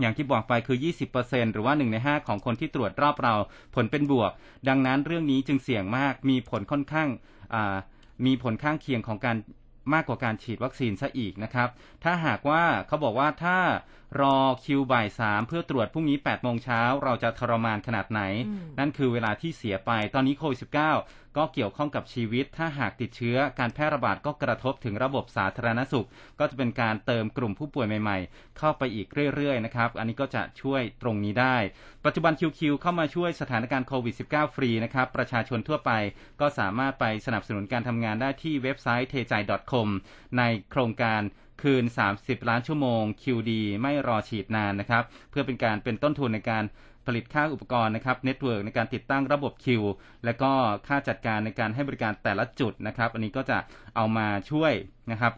[0.00, 0.78] อย่างที่บอกไปคือ
[1.14, 3.34] 20%หรือว่า 1 ใน 5 ของคนที่ตรวจรอบเรา
[3.74, 4.30] ผลเป็นบวก
[4.68, 7.08] ดังนั้นเรื่องนี้จึงเสี่ยงมาก มีผลค่อนข้าง
[8.26, 9.36] มีผลข้างเคียงของการ
[9.94, 11.68] มากกว่าการฉีดวัคซีนซะอีกนะครับ
[12.04, 13.58] ถ้าหากว่าเขาบอกว่าถ้า
[14.20, 26.06] รอคิวบ่ายสามเพื่อตรวจพรุ่งนี้8โมงเช้าเราจะทรมานขนาดไหนอืมนั่นคือเวลาที่เสียไปตอนนี้โควิด -19 ก็เกี่ยวข้องกับชีวิต ถ้าหากติดเชื้อการแพร่ระบาดก็กระทบถึงระบบสาธารณสุข
[26.38, 31.56] ก็จะเป็นการเติมกลุ่มผู้ป่วยใหม่ ๆ เข้าไปอีกเรื่อยๆนะครับ อันนี้ก็จะช่วยตรงนี้ได้
[32.04, 35.92] ปัจจุบัน QQ เข้ามาช่วยสถานการณ์โควิด -19 ฟรีนะครับ ประชาชนทั่วไป
[36.40, 39.88] ก็สามารถไปสนับสนุนการทำงานได้ที่เว็บไซต์ tejai.com
[40.38, 41.22] ในโครงการ
[41.62, 41.84] คืน
[42.16, 43.50] 30 ล้านชั่วโมง คิวดี
[43.82, 46.64] ไม่รอฉีดนานนะครับ เพื่อเป็นการเป็นต้นทุนในการ
[47.06, 49.82] ผลิตค่าอุปกรณ์นะครับ network ในการติดตั้งระบบคิว
[50.24, 50.52] และก็
[50.86, 53.58] ค่าจัดการในการให้บริการแต่ละจุดนะครับ อันนี้ก็จะ
[53.96, 54.72] เอามาช่วย
[55.10, 55.32] นะครับ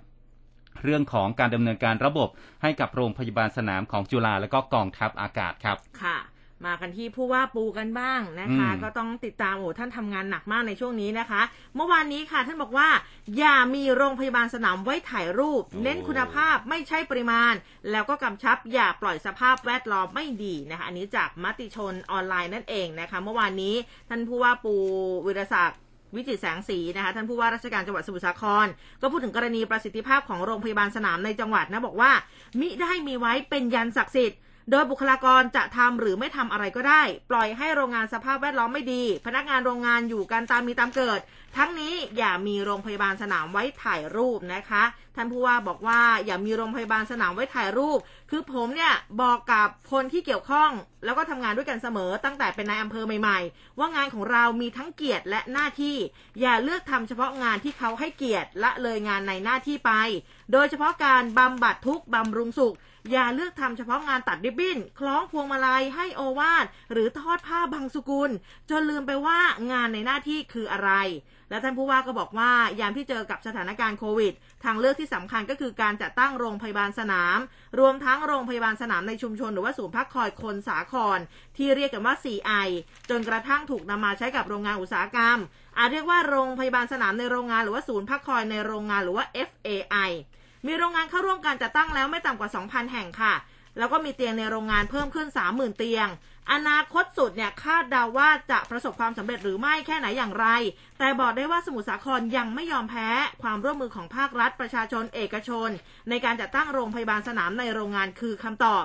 [0.85, 2.29] เรื่องของการดำเนินการระบบ
[2.63, 6.17] ให้กับโรงพยาบาลสนามของจุฬาและก็กองทัพอากาศครับ ค่ะ
[6.67, 11.43] มากันที่ผู้ว่าปูกันบ้างนะคะอืมก็ต้องติดตามโอ้ท่านทำงานหนักมากในช่วงนี้นะคะ
[11.77, 12.89] เมื่อวานนี้ค่ะ ท่านบอกว่า
[13.39, 17.53] อย่ามีโรงพยาบาลสนามไว้ถ่ายรูป เน้นคุณภาพไม่ใช่ปริมาณ
[17.91, 23.75] แล้วก็กำชับอย่าปล่อยสภาพแวดล้อมไม่ดีนะคะอันนี้จากมติชนออนไลน์นั่นเองนะคะ เมื่อวานนี้
[24.09, 24.75] ท่านผู้ว่าปู
[25.27, 25.81] วิรศักดิ์
[26.17, 28.67] วิจิตรแสงสีนะคะท่านผู้ว่าราชการจังหวัดสมุทรสาคร
[29.01, 32.13] ก็พูดถึงกรณีประสิทธิภาพของโรงพยาบาลสนามในจังหวัดนะบอกว่า
[32.61, 34.39] มิได้มีไว้เป็นยันศักดิ์สิทธิ์
[34.71, 41.21] โดยบุคลากรจะทำหรือไม่ทำอะไรก็ได้ ปล่อยให้โรงงานสภาพแวดล้อมไม่ดี พนักงานโรงงานอยู่กันตามมีตามเกิด
[41.57, 44.85] ทั้งนี้อย่ามีโรงพยาบาลสนามไว้ถ่ายรูปนะคะ
[45.17, 47.99] ท่านผู้ว่าบอกว่าอย่ามีโรงพยาบาลสนามไว้ถ่ายรูป
[48.31, 50.71] คือผมเนี่ยบอกกับคนที่เกี่ยวข้อง
[51.05, 55.97] แล้วก็ทำงานด้วยกันเสมอตั้งแต่เป็นนายอำเภอใหม่ ๆ ว่างานของเรามีทั้งเกียรติและหน้าที่
[56.41, 59.93] อย่าเลือกทำเฉพาะงานที่เขาให้เกียรติละเลยงานในหน้าที่ไป
[60.53, 62.77] โดยเฉพาะการบำบัดทุกข์บำรุงสุข
[63.11, 68.31] อย่าเลือกทำเฉพาะงานตัดริบบิ้น คล้องพวงมาลัยให้โอวาทหรือทอดผ้าบางสุกุล
[68.71, 69.39] จนลืมไปว่า
[69.73, 70.91] งานในหน้าที่คืออะไร
[71.51, 74.33] และท่านผู้ว่าก็บอกว่ายามที่เจอกับสถานการณ์โควิด
[74.65, 77.39] ทางเลือกที่สำคัญก็คือการจัดตั้งโรงพยาบาลสนาม
[77.79, 81.19] รวมทั้งโรงพยาบาลสนามในชุมชนหรือว่าศูนย์พักคอยคนสาคร
[81.57, 82.69] ที่เรียกกันว่า 4i
[83.11, 85.39] จนกระทั่งถูกนำมาใช้กับโรงงานอุตสาหกรรม
[85.79, 90.11] อาจเรียกว่าโรงพยาบาลสนามในโรงงานหรือว่าศูนย์พักคอยในโรงงานหรือว่า FAI
[90.67, 93.35] มีโรงงานเข้าร่วมการจัดตั้งแล้วไม่ต่ำกว่า 2,000 แห่งค่ะ
[93.79, 96.09] แล้วก็มีเตียงในโรงงานเพิ่มขึ้น 30,000 เตียง
[96.53, 100.47] อนาคตสุดเนี่ยคาดเดาว่าจะประสบความสำเร็จหรือไม่แค่ไหนอย่างไร
[100.99, 103.09] แต่บอกได้ว่าสมุทรสาครยังไม่ยอมแพ้
[103.43, 105.69] ความร่วมมือของภาครัฐประชาชนเอกชน
[106.09, 108.85] ในการจัดตั้งโรงพยาบาลสนามในโรงงานคือคำตอบ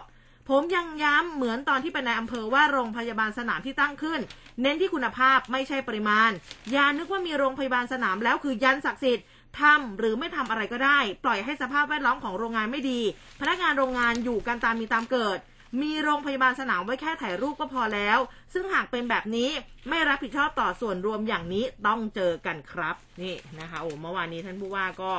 [0.49, 4.19] ผมยังย้ำเหมือนตอนที่เป็นนายอำเภอว่าโรงพยาบาลสนามที่ตั้งขึ้น
[4.61, 6.31] เน้นที่คุณภาพไม่ใช่ปริมาณ
[6.71, 9.25] อย่านึกว่ามีโรงพยาบาลสนามแล้วคือยันศักดิ์สิทธิ์
[9.59, 13.01] ทำหรือไม่ทำอะไรก็ได้ ปล่อยให้สภาพแวดล้อมของโรงงานไม่ดี
[13.41, 15.39] พนักงานโรงงานอยู่กันตามมีตามเกิด
[15.81, 18.17] มีโรงพยาบาลสนามไว้แค่ถ่ายรูปก็พอแล้ว
[18.53, 19.49] ซึ่งหากเป็นแบบนี้
[19.89, 25.11] ไม่รับผิดชอบต่อส่วนรวมอย่างนี้ต้องเจอกันครับ นี่นะคะโอ้เมื่อวานนี้ท่านผู้ว่าก็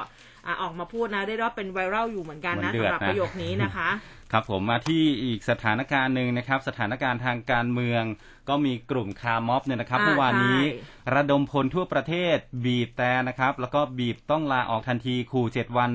[0.47, 3.89] อะออกมาพูดนะได้รับเป็นไวรัลอยู่เหมือนกันนะมันเดือดสำหรับนะประโยคนี้นะคะ
[4.33, 8.03] ครับผมมาที่อีกสถานการณ์หนึ่งนะครับ สถานการณ์ทางการเมือง
[8.49, 15.93] ก็มีกลุ่มคาร์ม็อบเนี่ยนะครับอ่าเมื่อวานนี้ใช่ระดมพลทั่วประเทศบีบแต่นะครับ แล้วก็บีบต้องลาออกทันทีขู่เจ็ดวัน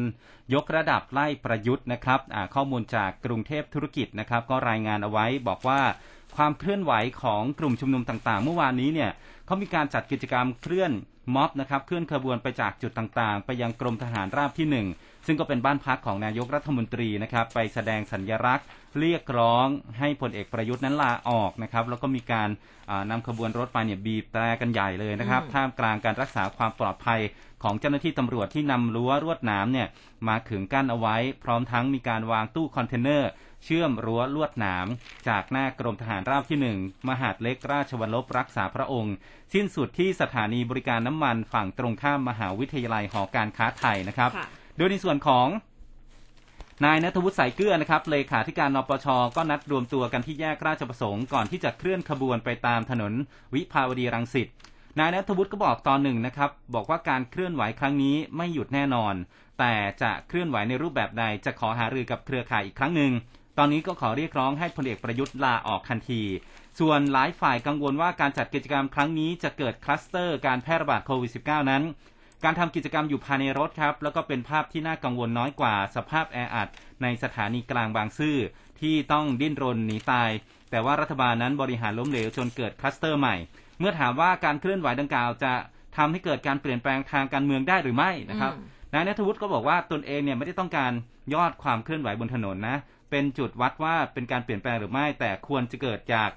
[0.53, 5.81] ยกระดับไล่ประยุทธ์นะครับอ่าข้อมูลจากกรุงเทพธุรกิจนะครับ ก็รายงานเอาไว้บอกว่า
[6.35, 9.11] ความเคลื่อนไหวของกลุ่มชุมนุมต่างๆ เมื่อวานนี้เนี่ย
[9.45, 10.91] เขามีการจัดกิจกรรมเคลื่อน
[11.35, 14.87] ม็อบนะครับเคลื่อนขบวนไปจากจุดต่างๆ ไปยังกรมทหารราบที่หนึ่ง
[15.25, 18.65] ซึ่งก็เป็นบ้านพักของนายกรัฐมนตรีนะครับไปแสดงสัญญลักษณ์
[18.99, 19.67] เรียกร้อง
[19.99, 22.49] ให้พลเอกประยุทธ์นั้นลาออกนะครับแล้วก็มีการ
[22.89, 27.19] อ่านำขบวนรถไปเนี่ยบีบแตรกันใหญ่เลยนะครับอืมท่ามกลางการรักษาความปลอดภัย
[27.63, 29.87] ของเจ้าหน้าที่ตำรวจที่นำรั้วลวดหนามเนี่ย
[30.27, 33.29] มาขึงกั้นเอาไว้ พร้อมทั้งมีการวางตู้คอนเทนเนอร์
[33.63, 34.87] เชื่อมรั้วลวดหนาม
[35.27, 36.77] จากหน้ากรมทหารราบที่หนึ่ง
[37.09, 39.15] มหาดเล็กราชวัลลบรักษาพระองค์
[39.53, 44.47] สิ้นสุดที่สถานีบริการน้ำมันฝั่งตรงข้ามมหาวิทยาลัยหอการค้าไทยนะครับค่ะ
[44.77, 45.47] โดยในส่วนของ
[46.85, 53.13] นายณัฐวุฒิ ใสยเกื้อนะครับเลขาธิการนปชก็นัดรวมตัวกันที่แยกราชประสงค์ก่อนที่จะเคลื่อนขบวนไปตามถนน
[53.53, 54.47] วิภาวดีรังสิต
[54.99, 59.13] นายนัทวุฒิก็บอกตอนหนึ่งนะครับ บอกว่าการเคลื่อนไหวครั้งนี้ไม่หยุดแน่นอน
[59.59, 63.11] แต่จะเคลื่อนไหวในรูปแบบใดจะขอหารือกับเครือข่ายอีกครั้งหนึ่ง
[63.57, 66.21] ตอนนี้ก็ขอเรียกร้องให้พลเอกประยุทธ์ลาออกทันที
[66.79, 71.83] ส่วนหลายฝ่ายกังวลว่าการจัดกิจกรรมครั้งนี้จะเกิดคลัสเตอร์การแพร่ระบาดโควิด -19 นั้น
[72.43, 76.67] การทำกิจกรรมอยู่ภายในรถครับ แล้วก็เป็นภาพที่น่ากังวลน้อยกว่าสภาพแออัด
[77.01, 78.37] ในสถานีกลางบางซื่อ
[78.81, 80.29] ที่ต้องดิ้นรนหนีตาย
[80.71, 83.35] แต่ว่ารัฐบาลนั้นบริหารล้มเหลวจนเกิดคลัสเตอร์ใหม่
[83.79, 85.53] เมื่อถามว่าการเคลื่อนไหวดังกล่าวจะ
[85.97, 90.91] ทำให้เกิดการเปลี่ยนแปลงทางการเมืองได้หรือไม่นะครับอืมนายนัทวุฒิก็บอกว่าตนเองเนี่ยไม่ได้ต้องการ
[91.33, 92.77] ยอดความเคลื่อนไหวบนถนนนะ
[93.13, 96.29] เป็นจุดวัดว่าเป็นการเปลี่ยนแปลงหรือไม่ แต่ควรจะเกิดจาก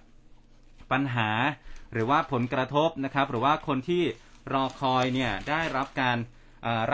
[0.92, 1.30] ปัญหา
[1.92, 4.02] หรือว่าผลกระทบนะครับ หรือว่าคนที่
[4.52, 6.18] รอคอยเนี่ยได้รับการ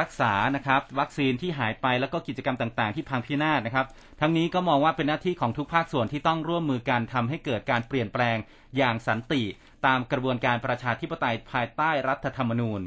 [0.00, 3.86] รักษานะครับวัคซีนที่หายไปแล้วก็กิจกรรมต่างๆ ที่พังพินาศนะครับ
[4.20, 8.36] ทั้งนี้ก็มองว่าเป็นหน้าที่ของทุกภาคส่วนที่ต้องร่วมมือกันทำให้เกิดการเปลี่ยนแปลง
[8.76, 9.42] อย่างสันติ
[9.86, 12.80] ตามกระบวนการประชาธิปไตยภายใต้รัฐธรรมนูญ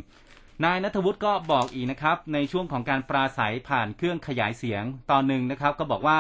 [0.64, 6.20] นายนัทวุฒิก็บอกอีกนะครับ ในช่วงของการปราศัยผ่านเครื่องขยายเสียงตอนหนึ่งนะครับ ก็บอกว่า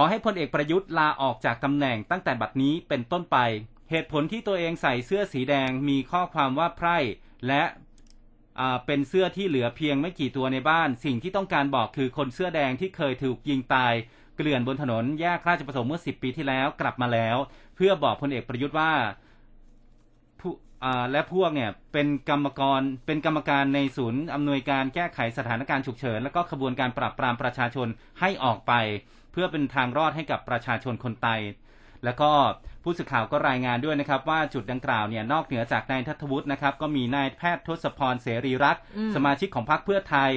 [0.00, 3.36] ขอให้พลเอกประยุทธ์ลาออกจากตำแหน่งตั้งแต่บัดนี้เป็นต้นไป
[3.90, 6.98] เหตุผลที่ตัวเองใส่เสื้อสีแดงมีข้อความว่าไพร่
[7.46, 7.62] และ
[8.86, 13.94] เป็นเสื้อที่เหลือเพียงไม่กี่ตัวในบ้าน สิ่งที่ต้องการบอกคือคนเสื้อแดงที่เคยถูกยิงตาย
[14.36, 17.36] เกลื่อนบนถนนแยกราชประสงค์เมื่อ10ปีที่แล้วกลับมาแล้ว
[17.76, 18.92] เพื่อบอกพลเอกประยุทธ์ว่า
[21.12, 27.88] และพวกเนี่ยเป็นกรรมกรเป็นกรรมการในศูนย์อำนวยการแก้ไขสถานการณ์ฉุกเฉิน และก็ขบวนการปราบปรามประชาชน
[28.20, 28.72] ให้ออกไป
[29.40, 31.40] พื่อเป็นทางรอดให้กับประชาชนคนไทย
[32.04, 32.30] แล้วก็
[32.82, 40.32] ผู้สื่อข่าวก็รายงานด้วยนะครับ ว่าจุดดังกล่าวเนี่ยนอกเหนือจากนายทัศวุฒินะครับ ก็มีนายแพทย์ทศพรเสรีรักษ์อืมสมาชิกของพรรคเพื่อไทย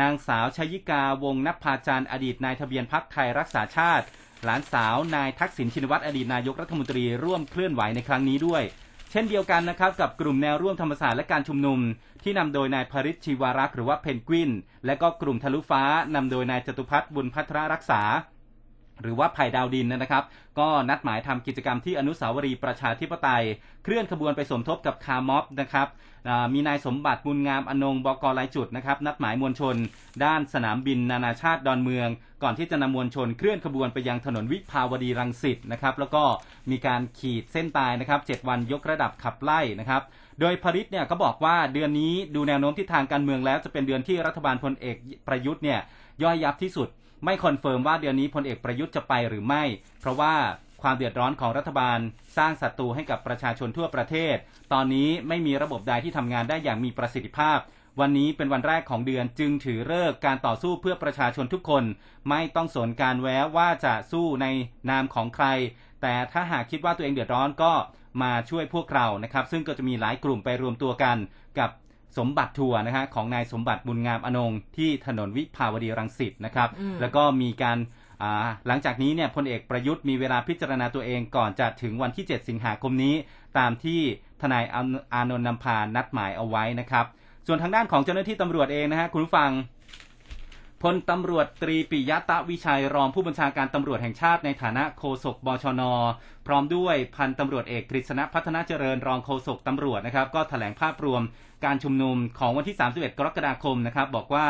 [0.00, 4.04] นางสาวชยิกาวงศ์นภาจันทร์อดีตนายทะเบียนพรรคไทยรักษาชาติ
[4.44, 8.62] หลานสาวนายทักษิณชินวัตรอดีตนายกรัฐมนตรีร่วมเคลื่อนไหวในครั้งนี้ด้วย
[9.10, 11.78] เช่นเดียวกันนะครับกับกลุ่มแนวร่วมธรรมศาสตร์และการชุมนุม
[12.22, 14.50] ที่นำโดยนายพริชชีวารักษ์หรือว่าเพนกวิน
[14.86, 15.82] และก็กลุ่มทะลุฟ้า
[16.14, 18.02] นำโดยนายจตุพัฒน์บุญพัทรรักษา
[19.02, 20.24] หรือว่าไผ่ดาวดินนะครับ
[20.58, 23.44] ก็นัดหมายทำกิจกรรมที่อนุสาวรีย์ประชาธิปไตย
[23.84, 25.88] เคลื่อนขบวนไปสมทบกับคาร์ม็อบนะครับ
[26.54, 29.76] มีนายสมบัติบุญงามอนงบกลายจุดนะครับ นัดหมายมวลชน
[30.24, 32.08] ด้านสนามบินนานาชาติดอนเมือง
[32.42, 36.22] ก่อนที่จะนำมวลชนเคลื่อนขบวนไปยังถนนวิภาวดีรังสิตนะครับ แล้วก็
[36.70, 40.02] มีการขีดเส้นตายนะครับ7วันยกระดับขับไล่นะครับ
[40.40, 45.80] โดยพริตเนี่ยก็บอกว่าเดือนนี้ดูแนวโน้มทิศทางการเมืองแล้วจะเป็นเดือนที่รัฐบาลพลเอกประยุทธ์เนี่ย
[46.22, 46.88] ย่อยยับที่สุด
[47.24, 49.62] ไม่ confirm ว่าเดือนนี้พลเอกประยุทธ์จะไปหรือไม่
[50.00, 50.34] เพราะว่า
[50.82, 51.98] ความเดือดร้อนของรัฐบาล
[52.36, 54.36] สร้างศัตรูให้กับประชาชนทั่วประเทศ
[54.72, 57.58] ตอนนี้ไม่มีระบบใดที่ทำงานได้อย่างมีประสิทธิภาพ
[58.00, 61.84] วันนี้เป็นวันแรกของเดือนจึงถือฤกษ์การต่อสู้เพื่อประชาชนทุกคน
[62.30, 64.46] ไม่ต้องสนการแว้ว่าจะสู้ใน
[64.90, 65.46] นามของใคร
[66.02, 67.72] แต่ถ้าหากคิดว่าตัวเองเดือดร้อนก็
[68.22, 71.16] มาช่วยพวกเรานะครับ ซึ่งก็จะมีหลายกลุ่มไปรวมตัวกัน
[71.58, 71.70] กับ
[72.18, 77.78] สมบัติทัวร์นะฮะของนายสมบัติบุญงามอนงที่ถนนวิภาวดีรังสิตนะครับอืมแล้วก็มีการ
[78.22, 83.14] อ่าหลังจากนี้เนี่ยพลเอกประยุทธ์มีเวลาพิจารณาตัวเองก่อนจะถึงวันที่ 7 สิงหาคมนี้
[83.58, 84.00] ตามที่
[84.42, 87.06] ทนายอานอานนท์นำพานัดหมายเอาไว้นะครับ
[87.46, 89.50] ส่วนทางด้านของเจ้าหน้าที่ตำรวจเองนะฮะคุณผู้ฟัง
[90.82, 95.82] พลตำรวจตรีปิยะตะวิชัยรองผู้บัญชาการตำรวจแห่งชาติในฐานะโฆษกบชน
[96.46, 101.22] พร้อมด้วยพันตำรวจเอกกฤษณะพัฒนาเจริญรองโฆษกตำรวจนะครับ ก็แถลงภาพรวม
[101.66, 104.46] การชุมนุมของวันที่ 31 กรกฎาคมนะครับ บอกว่า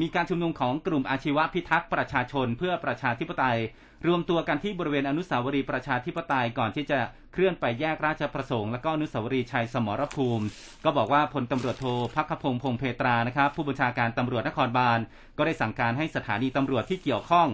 [0.00, 3.58] มีการชุมนุมของกลุ่มอาชีวะพิทักษ์ประชาชนเพื่อประชาธิปไตย
[4.06, 6.98] รวมตัวกันที่บริเวณอนุสาวรีย์ประชาธิปไตยก่อนที่จะ
[7.32, 10.46] เคลื่อนไปแยกราชประสงค์ และก็อนุสาวรีย์ชัยสมรภูมิ
[10.84, 11.84] ก็บอกว่าพลตำรวจโท
[12.16, 14.98] พักขพงษ์พงเพตรานะครับ ผู้บัญชาการตำรวจนครบาล
[15.38, 17.48] ก็ได้สั่งการให้สถานีตำรวจที่เกี่ยวข้อง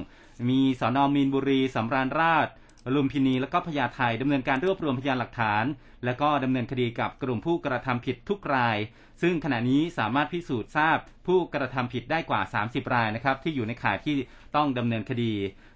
[0.49, 2.47] มีสอนอมีนบุรีสำราญราช
[2.95, 5.65] ลุมพินีและก็พญาไทดำเนินการรวบรวมพยานหลักฐาน
[6.05, 8.79] และก็ดำเนินคดีกับกลุ่มผู้กระทำผิดทุกราย
[9.23, 14.15] ซึ่งขณะนี้สามารถพิสูจน์ทราบผู้กระทำผิดได้กว่า 30 รายนะครับที่อยู่ในข่ายที่
[14.57, 15.33] ต้องดำเนินคดี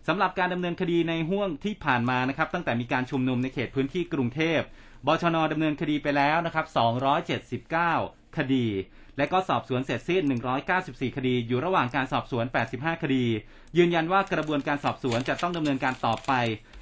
[0.09, 4.61] สำหรับการดำเนินคดีในห่วงที่ผ่านมานะครับตั้งแต่มีการชุมนุมในเขตพื้นที่กรุงเทพ
[5.07, 6.66] บชนดำเนินคดีไปแล้วนะครับ
[7.51, 8.66] 279 คดี
[9.16, 10.23] และก็สอบสวนเสร็จสิ้น
[10.71, 12.44] 194 คดี อยู่ระหว่างการสอบสวน
[12.75, 13.25] 85 คดี
[13.79, 16.33] ยืนยันว่ากระบวนการสอบสวนจะต้องดำเนินการต่อไป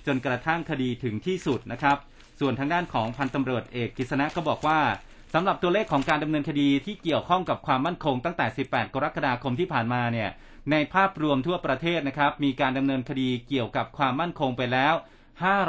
[0.06, 1.96] จนกระทั่งคดีถึงที่สุดนะครับ
[2.40, 4.80] ส่วนทางด้านของพันตำรวจเอกกฤษณะก็บอกว่า
[5.34, 10.28] สำหรับตัวเลขของการดำเนินคดีที่เกี่ยวข้องกับความมั่นคงตั้งแต่ 18 กรกฎาคมที่ผ่านมาเนี่ย
[10.70, 14.94] ในภาพรวมทั่วประเทศนะครับ มีการดำเนินคดีเกี่ยวกับความมั่นคงไปแล้ว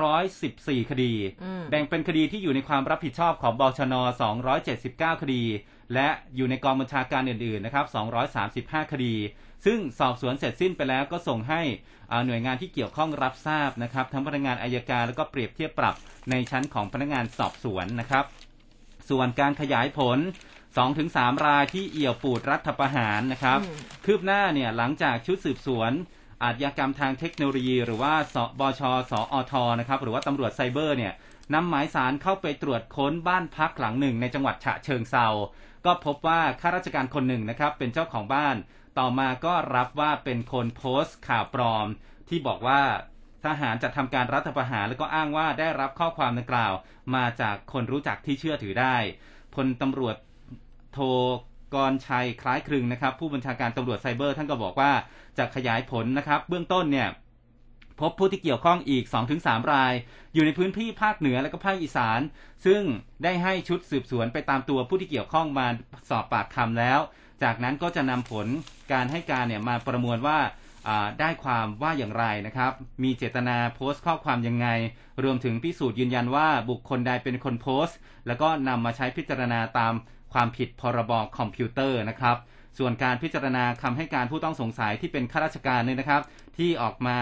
[0.08, 3.96] 514 คดีอืมแบ่งเป็นคดีที่อยู่ในความรับผิดชอบของบชน
[4.58, 5.44] 279 คดี
[5.94, 7.86] และอยู่ในกองบัญชาการอื่นๆนะครับ
[8.84, 9.14] 235 คดี
[9.66, 11.62] ซึ่งสอบสวนเสร็จสิ้นไปแล้วก็ส่งให้
[12.12, 15.96] อ่าหน่วยงานที่เกี่ยวข้องรับทราบนะครับ ทั้งพนักงานอายการแล้วก็เปรียบเทียบปรับ
[16.30, 18.26] ในชั้นของพนักงานสอบสวนนะครับ
[19.10, 20.20] ส่วนการขยายผล
[20.82, 25.92] 2-3รายที่เอี่ยวปูดรัฐประหารนะครับอืมคืบหน้าเนี่ยหลังจากชุดสืบสวน
[26.44, 31.14] อาชญากรรมทางเทคโนโลยี หรือว่าสบชสอทนะครับหรือว่าตำรวจไซเบอร์เนี่ย
[31.54, 35.28] นำหมายสารเข้าไปตรวจค้นบ้านพักหลังหนึ่งในจังหวัดฉะเชิงเซา
[35.86, 38.56] ก็พบว่าข้าราชการคนหนึ่งนะครับเป็นเจ้าของบ้าน
[39.00, 41.88] ต่อมาก็รับว่าเป็นคนโพสต์ข่าวปลอม
[42.30, 42.82] ที่บอกว่า
[43.46, 46.74] ทหารจะทำการรัฐประหารแล้วก็อ้างว่าได้รับข้อความดังกล่าว
[47.16, 48.96] มาจากคนรู้จักที่เชื่อถือได้
[49.56, 50.16] พลตำรวจ
[50.94, 51.00] โท
[51.76, 54.92] กรชัยคล้ายคลึงนะครับ ผู้บัญชาการตำรวจไซเบอร์ ท่านก็บอกว่า
[55.38, 57.10] จะขยายผลนะครับ เบื้องต้นเนี่ย
[58.00, 59.04] พบผู้ที่เกี่ยวข้องอีก
[59.38, 59.94] 2-3 ราย
[60.34, 62.20] อยู่ในพื้นที่ภาคเหนือและก็ภาคอีสาน
[62.66, 62.82] ซึ่ง
[63.24, 65.68] ได้ให้ชุดสืบสวนไปตามตัวผู้ที่เกี่ยวข้องมา
[66.10, 67.00] สอบปากคำแล้ว
[67.44, 68.48] จากนั้นก็จะนำผล
[68.94, 70.40] การให้การเนี่ยมาประมวลว่า
[71.20, 72.72] ได้ความว่าอย่างไรนะครับ
[73.04, 74.68] มีเจตนาโพสต์ข้อความยังไง
[75.24, 77.98] รวมถึงพิสูจน์ยืนยันว่าบุคคลใดเป็นคนโพสต์
[78.28, 79.94] แล้วก็นำมาใช้พิจารณาตาม
[80.34, 82.38] ความผิดพรบคอมพิวเตอร์นะครับ
[82.78, 86.22] ส่วนการพิจารณาคำให้การผู้ต้องสงสัยที่เป็นข้าราชการเนี่ยนะครับ
[86.58, 87.18] ที่ออกมา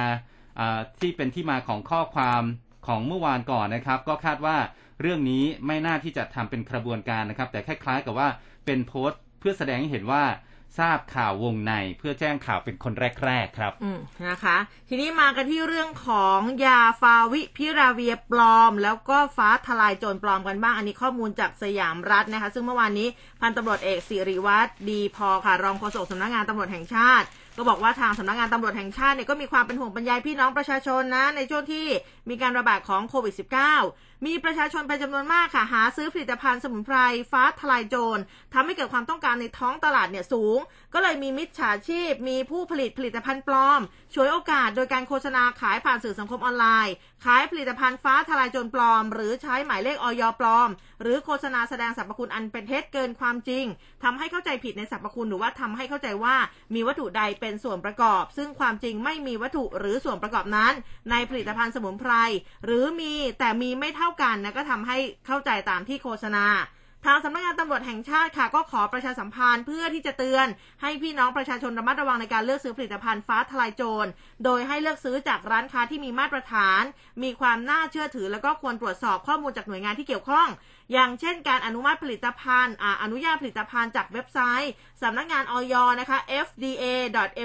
[1.01, 2.41] ที่เป็นที่มาของข้อความ
[2.87, 4.57] ของเมื่อวานก่อนนะครับ ก็คาดว่า
[5.01, 8.27] เรื่องนี้ไม่น่าที่จะทำเป็นกระบวนการนะครับ แต่คล้ายๆกับว่า
[8.65, 10.23] เป็นโพสต์ พื่อแสดงให้เห็นว่า
[10.79, 12.93] ทราบข่าววงในเพื่อแจ้งข่าวเป็นคน
[13.25, 14.57] แรก ๆ ครับอืมนะคะ
[14.89, 23.07] ทีนี้มากันที่เรื่องของยาฟาวิพิราเวียปลอม แล้วก็ฟ้าทลายโจรปลอมกันบ้าง อันนี้ข้อมูลจากสยามรัฐนะคะ ซึ่งเมื่อวานนี้
[23.41, 27.25] พันตำรวจเอกสิริวัตรดีพอค่ะ รองโฆษกสำนักงานตำรวจแห่งชาติ
[27.57, 31.85] ก็บอกว่าทางสำนักงานตำรวจแห่งชาติเนี่ยก็มีความเป็นห่วงบรรยายพี่น้องประชาชนนะ ในช่วงที่
[32.29, 33.33] มีการระบาดของโควิด
[33.79, 36.97] -19 มีประชาชนเป็นจำนวนมากค่ะ หาซื้อผลิตภัณฑ์สมุนไพร
[37.31, 38.21] ฟ้าทลายโจร
[38.53, 40.57] ทำให้เกิดความต้องการในท้องตลาดเนี่ยสูง
[40.93, 43.81] ก็เลยมีมิจฉาชีพ มีผู้ผลิตผลิตภัณฑ์ปลอม
[44.13, 46.93] ฉวยโอกาสโดยการโฆษณาขายผ่านสื่อสังคมออนไลน์
[47.25, 50.69] ขายผลิตภัณฑ์ฟ้าทลายโจรปลอม หรือใช้หมายเลขออยปลอม
[51.01, 53.65] หรือโฆษณาแสดงสรรพคุณอันเป็นเท็จเกินความจริง
[54.03, 56.35] ทำให้เข้าใจผิดในสรรพคุณหรือว่าทำให้เข้าใจว่า
[56.73, 60.73] มีวัตถุใดเป็นส่วนประกอบ ซึ่งความจริงไม่มีวัตถุหรือส่วนประกอบนั้น
[61.11, 62.13] ในผลิตภัณฑ์สมุนไพร
[62.65, 66.45] หรือมีแต่มีไม่เท่ากันนะก็ทำให้เข้าใจตามที่โฆษณา
[67.05, 70.47] ทางสำนักงานตำรวจแห่งชาติค่ะ ก็ขอประชาสัมพันธ์เพื่อที่จะเตือน
[70.81, 74.09] ให้พี่น้องประชาชนระมัดระวังในการเลือกซื้อผลิตภัณฑ์ฟ้าทลายโจร
[74.43, 76.81] โดยให้เลือกซื้อจากร้านค้าที่มีมาตรฐาน
[77.23, 80.47] มีความน่าเชื่อถือ แล้วก็ควรตรวจสอบข้อมูลจากหน่วยงานที่เกี่ยวข้อง
[80.93, 84.71] อย่างเช่นการอนุมัติผลิตภัณฑ์อนุญาตผลิตภัณฑ์จากเว็บไซต์
[85.01, 87.41] สำนักงานออยนะคะ fda.moph.go.th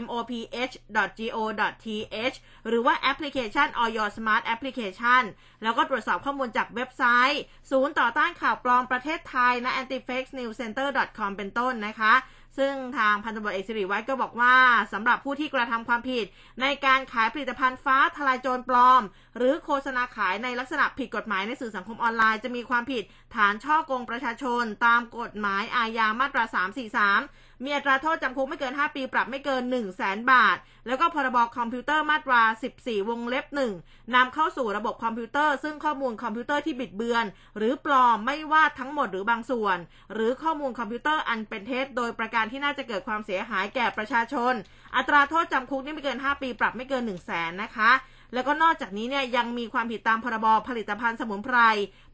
[2.68, 5.22] หรือว่าแอปพลิเคชันออย Smart Application
[5.62, 12.14] แล้วก็ตรวจสอบข้อมูลจากเว็บไซต์ ศูนย์ต่อต้านข่าวปลอมประเทศไทยนะ antifake news center com เป็นต้นนะคะ
[12.60, 14.56] ซึ่งทางพันตำรวจเอกสิริวัฒน์ก็บอกว่า
[14.92, 16.24] สำหรับผู้ที่กระทำความผิด
[16.60, 19.02] ในการขายผลิตภัณฑ์ฟ้าทลายโจรปลอม
[19.36, 26.44] หรือโฆษณาขายในลักษณะผิดกฎหมายในสื่อสังคมออนไลน์จะมีความผิด ฐานฉ้อโกงประชาชน ตามกฎหมายอาญามาตรา
[27.20, 32.42] 343 มีอัตราโทษจำคุกไม่เกิน 5 ปีปรับไม่เกิน 1 0 0 0 0แสนบาท แล้วก็พรบคอมพิวเตอร์มาตรา
[32.76, 33.46] 14 วงเล็บ
[33.80, 37.24] 1นำเข้าสู่ระบบคอมพิวเตอร์ ซึ่งข้อมูลคอมพิวเตอร์ที่บิดเบือน
[37.58, 39.78] หรือปลอมไม่ว่าทั้งหมดหรือบางส่วน
[40.14, 44.54] หรือข้อมูลคอมพิวเตอร์อันเป็นเท็จโดยประการที่น่าจะเกิดความเสียหายแก่ประชาชน
[44.96, 47.90] อัตราโทษจำคุกนี่ไม่เกิน 5 ปีปรับไม่เกิน 1 0 0 0 0แสนนะคะ
[48.34, 51.58] แล้วก็นอกจากนี้เนี่ยยังมีความผิดตามพรบผลิตภัณฑ์สมุนไพร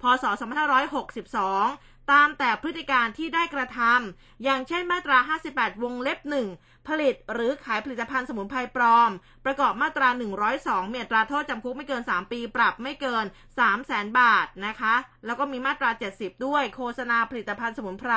[0.03, 5.19] พศ 2562 ตามแต่พฤติการที่ได้กระทำอย่างเช่นมาตรา
[5.51, 6.19] 58 วงเล็บ
[6.55, 9.11] 1 ผลิตหรือขายผลิตภัณฑ์สมุนไพรปลอม
[9.45, 10.09] ประกอบมาตรา
[10.51, 14.95] 102มีอัตราโทษจำคุกไม่เกิน 3 ปีปรับไม่เกิน 3 0 0แสนบาทนะคะ
[15.27, 18.13] แล้วก็มีมาตรา 70 ด้วยโฆษณาผลิตภัณฑ์สมุนไพร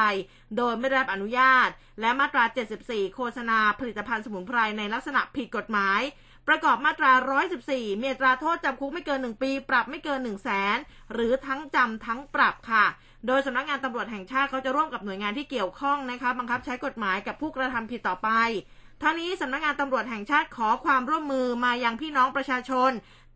[0.58, 1.70] โดยไม่ได้รับอนุญาต
[2.02, 2.44] และมาตรา
[2.82, 6.02] 74 โฆษณาผลิตภัณฑ์สมุนไพรในลักษณะผิดกฎหมาย
[6.48, 7.12] ประกอบมาตรา
[7.58, 10.78] 114มีอัตราโทษจำคุกไม่เกิน 1 ปี ปรับไม่เกิน 1 0 0 0 0แสน
[11.14, 12.86] หรือทั้งจำทั้งปรับค่ะ
[13.28, 18.30] โดยสำนักงานตำรวจแห่งชาติเขาจะร่วมกับหน่วยงานที่เกี่ยวข้องนะคะบังคับใช้กฎหมายกับผู้กระทำผิดต่อไป
[19.04, 22.92] ทั้งนี้สำนักงานตำรวจแห่งชาติขอความร่วมมือมายังพี่น้องประชาชน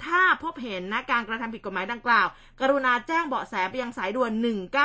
[0.06, 2.28] ถ้าพบเห็นนะการกระทำผิดกฎหมายดังกล่าว
[2.62, 4.32] กรุณาแจ้งเบาะแสไปยังสายด่วน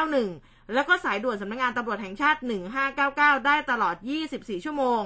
[0.08, 2.40] 191 แล้วก็สายด่วนสำนักงานตำรวจแห่งชาติ
[2.92, 3.96] 1599 ได้ตลอด
[4.30, 5.02] 24 ชั่วโมง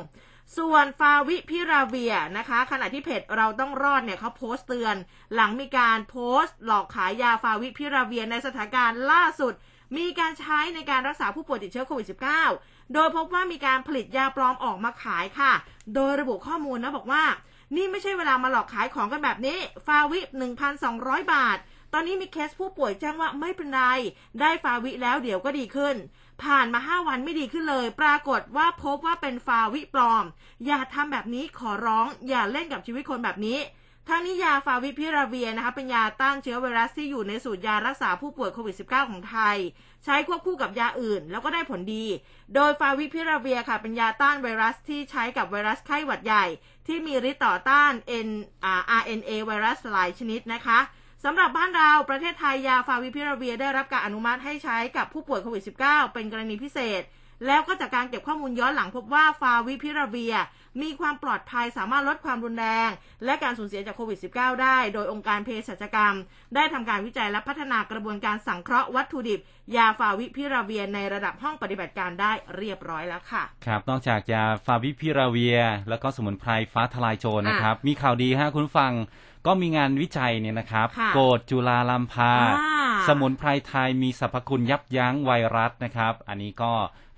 [0.59, 4.97] ส่วนฟาวิพิราเวียนะคะ ขณะที่เพจเราต้องรอดเนี่ยเขาโพสต์เตือน
[5.35, 9.55] หลังมีการโพสต์ หลอกขายยาฟาวิพิราเวียในสถานการณ์ล่าสุด
[9.97, 12.07] มีการใช้ในการรักษาผู้ป่วยติดเชื้อโควิด
[12.51, 15.53] -19 โดยพบว่ามีการผลิตยาปลอมออกมาขายค่ะ
[15.95, 17.25] โดยระบุข้อมูลนะบอกว่า
[17.77, 20.21] นี่ไม่ใช่เวลามาหลอกขายของกันแบบนี้ ฟาวิ
[20.77, 21.59] 1,200 บาท
[21.93, 23.83] ตอนนี้มีเคสผู้ป่วยแจ้งว่าไม่เป็นไร
[24.41, 25.97] ได้ฟาวิแล้วเดี๋ยวก็ดีขึ้น
[26.43, 30.25] ผ่านมา 5 วันไม่ดีขึ้นเลย ปรากฏว่าพบว่าเป็นฟาวิปลอม
[30.67, 33.59] อย่าทำแบบนี้ขอร้อง อย่าเล่นกับชีวิตคนแบบนี้
[34.09, 39.57] ทั้งนี้ยาฟาวิพิราเวียนะคะเป็นยาต้านเชื้อไวรัสที่อยู่ในสูตรยารักษาผู้ป่วยโควิด -19 ของไทย
[40.05, 42.07] ใช้ควบคู่กับยาอื่น แล้วก็ได้ผลดี
[42.55, 46.45] โดยฟาวิพิราเวียค่ะเป็นยาต้านไวรัสที่ใช้กับไวรัสไข้หวัดใหญ่
[46.87, 47.93] ที่มีฤทธิ์ต่อต้าน
[48.27, 48.31] N
[49.01, 50.79] RNA ไวรัสหลายชนิดนะคะ
[51.25, 57.03] สำหรับบ้านเราประเทศไทยยาฟาวิพิราเวียได้รับการอนุมัติให้ใช้กับผู้ป่วยโควิด -19 เป็นกรณีพิเศษ
[57.47, 60.37] แล้วก็จากการเก็บข้อมูลย้อนหลังพบว่าฟาวิพิราเวีย
[60.83, 62.91] มีความปลอดภัยสามารถลดความรุนแรง
[63.25, 66.15] และการสูญเสียจากโควิด -19 ได้ โดยองค์การเภสัชกรรม
[66.55, 69.41] ได้ทำการวิจัยและพัฒนากระบวนการสังเคราะห์วัตถุดิบ
[69.77, 78.93] ยาฟาวิพิราเวียในระดับห้องปฏิบัติการได้เรียบร้อยแล้วค่ะ ครับ นอกจากยาฟาวิพิราเวีย แล้วก็สมุนไพรฟ้าทลายโจรนะครับ มีข่าวดีฮะคุณผู้ฟัง
[79.47, 86.73] ก็มีงานวิจัยเนี่ยนะครับค่ะโกดจุลาลัมพาอ่าสมุนไพรไทยมีสรรพคุณยับยั้งไวรัสนะครับ อันนี้ก็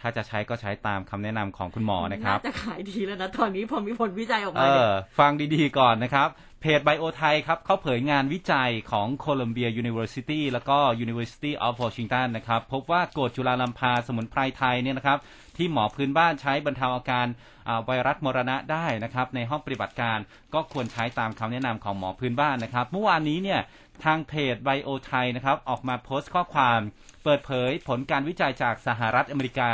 [0.05, 6.29] ถ้าจะใช้ก็ใช้ตามคำแนะนำของคุณหมอนะครับน่าจะขายดีแล้วนะตอนนี้พอมีผลวิจัยออกเอมาเนี่ยอฟังดีๆก่อนนะครับ
[6.61, 15.19] เพจไบโอไทยครับเขาเผยงานวิจัยของโคลัมเบีย University แล้วก็ University of Washington นะครับ พบว่ากรดจุลาลัมพาสมุนไพรไทยเนี่ยนะครับ
[15.57, 17.27] ที่หมอพื้นบ้านใช้บรรเทาอาการ
[17.69, 20.19] อ่าไวรัสมรณะได้นะครับ ในห้องปฏิบัติการ
[20.55, 23.61] ก็ควรใช้ตามคำแนะนำของหมอพื้นบ้านนะครับ เมื่อวานนี้เนี่ย
[24.05, 26.81] ทางเพจไบโอไทยนะครับออกมาโพสต์ข้อความ
[27.25, 29.73] เปิดเผยผลการวิจัยจากสหรัฐอเมริกา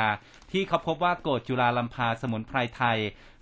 [0.53, 2.99] ที่เขาพบว่าโกดจุลาลัมพาสมุนไพรไทย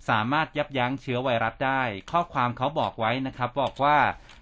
[0.09, 3.97] สามารถยับยั้งเชื้อไวรัสได้ ข้อความเขาบอกไว้นะครับ บอกว่า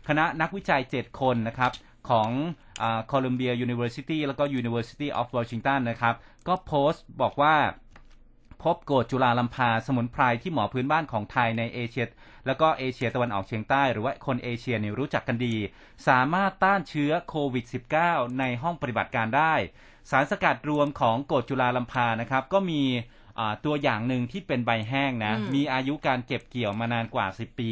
[0.08, 1.72] คณะนักวิจัย 7 คนนะครับ
[2.10, 2.30] ของ
[3.08, 6.16] โคลัมเบีย University แล้วก็ University of Washington นะครับ
[6.48, 7.56] ก็โพสต์บอกว่า
[8.64, 12.06] พบโกรดจุฬาลัมพาสมุนไพรที่หมอพื้นบ้านของไทยในเอเชีย
[12.46, 15.56] แล้วก็เอเชียตะวันออกเฉียงใต้หรือว่าคนเอเชียเนี่ยรู้จักกันดี
[16.08, 17.66] สามารถต้านเชื้อโควิด
[18.02, 19.54] -19 ในห้องปฏิบัติการได้
[20.12, 22.84] สารสกัดรวมของโกรดจุฬาลัมพานะครับ ก็มี
[23.66, 27.72] ตัวอย่างหนึ่งที่เป็นใบแห้งนะ มีอายุการเก็บเกี่ยวมานานกว่า 10 ปี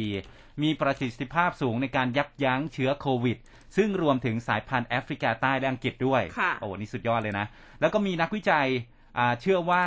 [0.62, 3.38] มีประสิทธิภาพสูงในการยับยั้งเชื้อโควิด
[3.76, 6.22] ซึ่งรวมถึงสายพันธุ์แอฟริกาใต้และอังกฤษด้วย
[6.60, 7.46] โอ้นี่สุดยอดเลยนะ
[7.80, 8.66] แล้วก็มีนักวิจัย
[9.40, 9.84] เชื่อว่า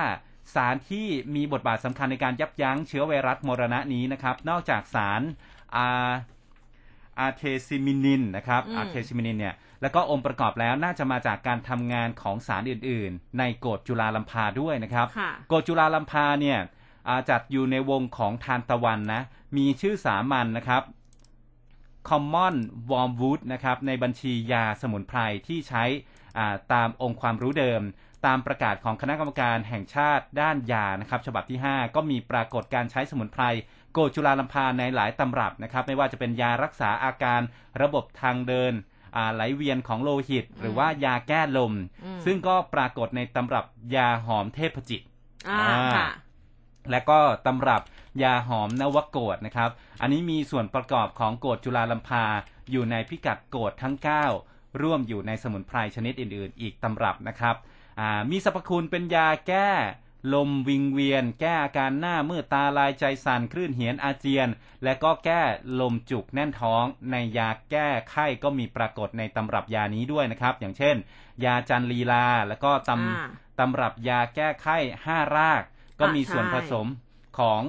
[0.53, 5.21] สารที่มีบทบาทสำคัญในการยับยั้งเชื้อไวรัสมรณะนี้นะครับ นอกจากสาร
[5.75, 5.87] อา
[7.19, 15.07] อาร์เทมิซินินนะครับอาร์เทมิซินินเนี่ยแล้วก็องค์ประกอบแล้วน่าจะมาจากการทำงานของสารอื่น ๆ ในโกฐจุฬาลัมพาด้วยนะครับ
[15.47, 16.59] โกฐจุฬาลัมพาเนี่ย
[17.29, 19.21] จัดอยู่ในวงของทานตะวันนะ
[19.57, 20.83] มีชื่อสามัญนนะครับ
[22.09, 22.55] Common
[22.89, 25.83] Wormwood นะครับในบัญชียาสมุนไพรที่ใช้
[26.73, 27.81] ตามองค์ความรู้เดิม
[28.25, 33.43] ตามประกาศของคณะกรรมการแห่งชาติด้านยานะครับฉบับที่ 5 ก็มีปรากฏการใช้สมุนไพร
[33.93, 37.41] โกจุลาลัมพาในหลายตำรับนะครับไม่ว่าจะเป็นยารักษาอาการ
[37.81, 38.73] ระบบทางเดิน
[39.33, 41.73] ไหลเวียนของโลหิต หรือว่ายาแก้ลม
[42.25, 43.65] ซึ่งก็ปรากฏในตำรับ
[43.95, 45.01] ยาหอมเทพจิต
[46.91, 47.81] และก็ตำรับ
[48.23, 49.69] ยาหอมนวโกดนะครับ
[50.01, 52.25] อันนี้มีส่วนประกอบของโกดจุลาลัมพา
[52.71, 53.95] อยู่ในพิกัดโกดทั้ง
[54.39, 57.55] 9 ร่วมอยู่ในสมุนไพรชนิดอื่น ๆ อีกตำรับนะครับ
[58.31, 59.69] มีสรรพคุณเป็นยาแก้
[60.33, 64.49] ลมวิงเวียน แก้อาการหน้ามืดตาลายใจสั่นคลื่นเหียนอาเจียน
[64.83, 65.41] และก็แก้
[65.79, 70.95] ลมจุกแน่นท้อง ในยาแก้ไข้ก็มีปรากฏในตำรับยานี้ด้วยนะครับ อย่างเช่น
[71.45, 75.61] ยาจันลีลา แล้วก็ตำตำรับยาแก้ไข้ห้าราก
[75.99, 76.87] ก็มีส่วนผสม
[77.39, 77.61] ของ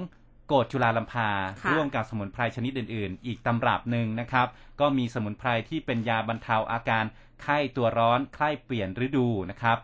[0.47, 1.31] โกดจุลาลัมพา
[1.73, 4.47] ร่วมกับสมุนไพรชนิดอื่น ๆ อีกตำรับหนึ่งนะครับ
[4.81, 7.05] ก็มีสมุนไพรที่เป็นยาบรรเทาอาการ
[7.43, 9.79] ไข้ตัวร้อนไข้เปลี่ยนฤดูนะครับ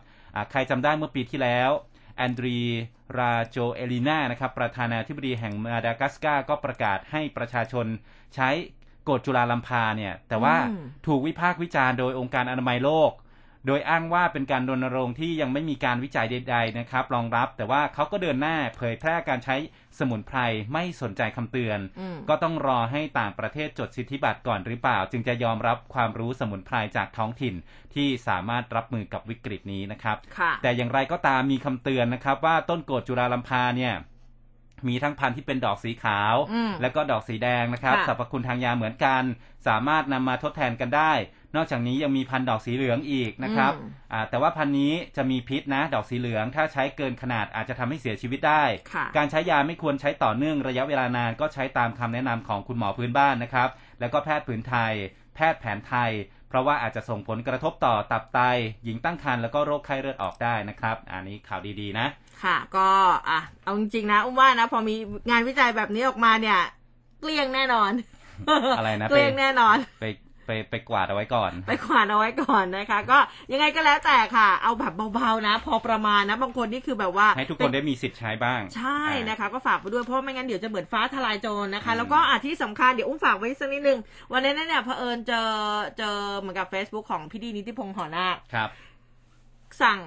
[0.51, 1.69] ใครจำได้เมื่อปีที่แล้ว
[2.17, 2.59] แอนดรี
[3.17, 7.85] ราโจเอลินานะครับประธานาธิบดีแห่งมาดากัสการ์ก็ประกาศให้ประชาชน
[8.35, 8.49] ใช้
[9.09, 10.55] กฎจุลาลัมพาเนี่ย แต่ว่า
[11.07, 13.11] ถูกวิพากษ์วิจารณ์โดยองค์การอนามัยโลก
[13.65, 19.55] โดยอ้างว่าเป็นการรณรงค์ที่ยังไม่มีการวิจัยใด ๆ นะครับ รองรับ แต่ว่าเขาก็เดินหน้าเผยแพร่การใช้
[19.99, 20.39] สมุนไพร
[20.73, 21.79] ไม่สนใจคำเตือน
[22.29, 27.55] ก็ต้องรอให้ต่างประเทศจดสิทธิบัตรก่อนหรือเปล่า จึงจะยอมรับความรู้สมุนไพรจากท้องถิ่น
[27.95, 30.17] ที่สามารถรับมือกับวิกฤตนี้นะครับ
[30.61, 33.95] แต่อย่างไรก็ตามมีคำเตือนนะครับว่าต้นโกดจุฬาลัมพาเนี่ย
[34.87, 36.35] มีทั้งพันธุ์ที่เป็นดอกสีขาว
[36.81, 39.23] และก็ดอกสีแดงนะครับสรรพคุณทางยาเหมือนกัน
[39.67, 41.11] สามารถนำมาทดแทนกันได้
[41.57, 43.73] นอกจากนี้ยังมีพันธุ์ดอกสีเหลืองอีกนะครับ
[44.29, 48.63] แต่ว่าพันธุ์นี้จะมีพิษนะ ดอกสีเหลือง ถ้าใช้เกินขนาดอาจจะทำให้เสียชีวิตได้
[49.17, 54.93] การใช้ยาไม่ควรใช้ต่อเนื่องระยะเวลานานก็ใช้ตามคำแนะนำของคุณหมอพื้นบ้านนะครับ แล้วก็แพทย์พื้นไทย
[55.35, 56.11] แพทย์แผนไทย
[56.49, 58.39] เพราะว่าอาจจะส่งผลกระทบต่อตับไต
[58.83, 62.07] หญิงตั้งครรภ์แล้วก็โรคไข้เลือดออกได้นะครับ อันนี้ข่าวดีๆนะ
[62.43, 62.87] ค่ะ ก็
[63.29, 64.95] อะเอาจริงๆนะอุ้มว่านะพอมี
[65.29, 66.59] งานวิจัยแบบนี้ออกมาเนี่ย
[67.21, 67.91] เกลี้ยงแน่นอน
[68.77, 70.05] อะไรนะเกลี้ยงแน่นอนไป
[70.47, 73.17] ไปไปกวาดเอาไว้ก่อน ไปกวาดเอาไว้ก่อนนะคะ ก็
[73.51, 83.99] ยังไงก็แล้วแต่ค่ะ เอาแบบเบาๆนะ พอประมาณนะบางคนนี่คือแบบว่าให้ทุกคนได้มีสิทธิ์ใช้บ้าง ใช่นะคะ ก็ฝากไปด้วยเพราะไม่งั้นเดี๋ยวจะเหมือนฟ้าทลายโจรนะคะ แล้วก็อาที่สำคัญเดี๋ยวอุ้มฝากไว้สักนิดนึง
[84.31, 85.49] วันนี้เนี่ยเผอิญเจอ
[85.97, 88.69] เจอเหมือนกับ Facebook ของพี่ดีนิติพงษ์หอนาครับ
[89.81, 90.01] สั่ง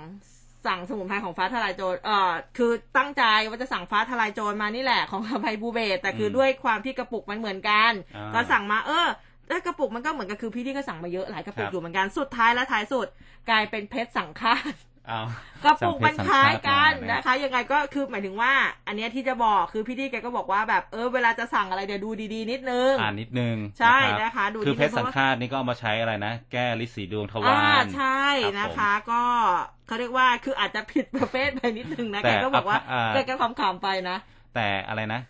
[0.67, 7.93] สั่งสมุนไพรของฟ้าทลายโจร เอ่อ คือตั้งใจว่าจะสั่งฟ้าทลายโจรมานี่แหละของไพบูเบตแต่คือด้วยความที่กระปุกมันเหมือนกัน
[8.35, 9.09] ก็สั่งมา เออ
[9.51, 13.07] แล้วกระปุกมันก็เหมือนกับคือพี่ที่ก็สั่งมาเยอะหลายกระปุกอยู่เหมือนกันสุดท้ายและท้ายสุด
[13.51, 14.55] กลายเป็นเพชรสังฆา
[15.65, 18.53] กระปุกมันคล้ายกันนะคะ ยังไงก็คือหมายถึงว่า
[18.87, 28.27] อันนี้ที่จะบอกคือพี่ที่แกก็บอกว่าแบบเออเวลาจะสั่งอะไรเดี๋ยวดูดีๆนิดนึงอ่านิดนึงใช่นะคะดูคือเพชรสังฆานี่ก็เอามาใช้อะไรนะ แก้ลิสีดวงทวารใช่
[28.59, 29.23] นะคะก็
[29.87, 32.79] เขาเรียกว่าคืออาจจะผิดประเภทไปนิดนึงนะแกก็บอกว่า
[33.15, 34.17] แกก็ความขำไปนะ
[34.55, 35.21] แต่อะไรนะ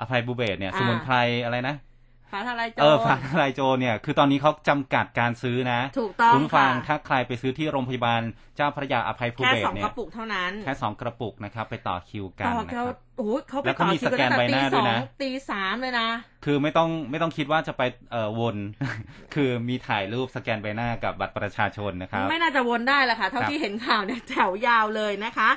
[0.00, 1.74] อภัยบูเบตเนี่ย สมุนไพรอะไรนะ
[2.32, 8.22] ฟ้าทลายโจรเออฟ้าทลายโจรเนี่ยคือตอนนี้เขาจำกัดการซื้อนะถูกต้องคุณฟังถ้าใครไปซื้อที่โรงพยาบาล
[8.56, 16.08] เจ้าพระยาอภัยภูเบศเนี่ยแค่สองกระปุกเท่านั้นแค่สองกระปุกนะครับไปต่อคิวกันนะครับโอ้เขาไปต่อคิวกันตั้งแต่ตีสองตีสามเลยนะ
[16.44, 18.56] คือไม่ต้องไม่ต้องคิดว่าจะไปเอ่อวน
[19.34, 25.50] คือมีถ่ายรูปสแกนใบหน้ากับบัตรประชาชนนะครับ ไม่น่าจะวนได้แหละค่ะ เท่าที่เห็นข่าวเนี่ยแถวยาวเลยนะคะ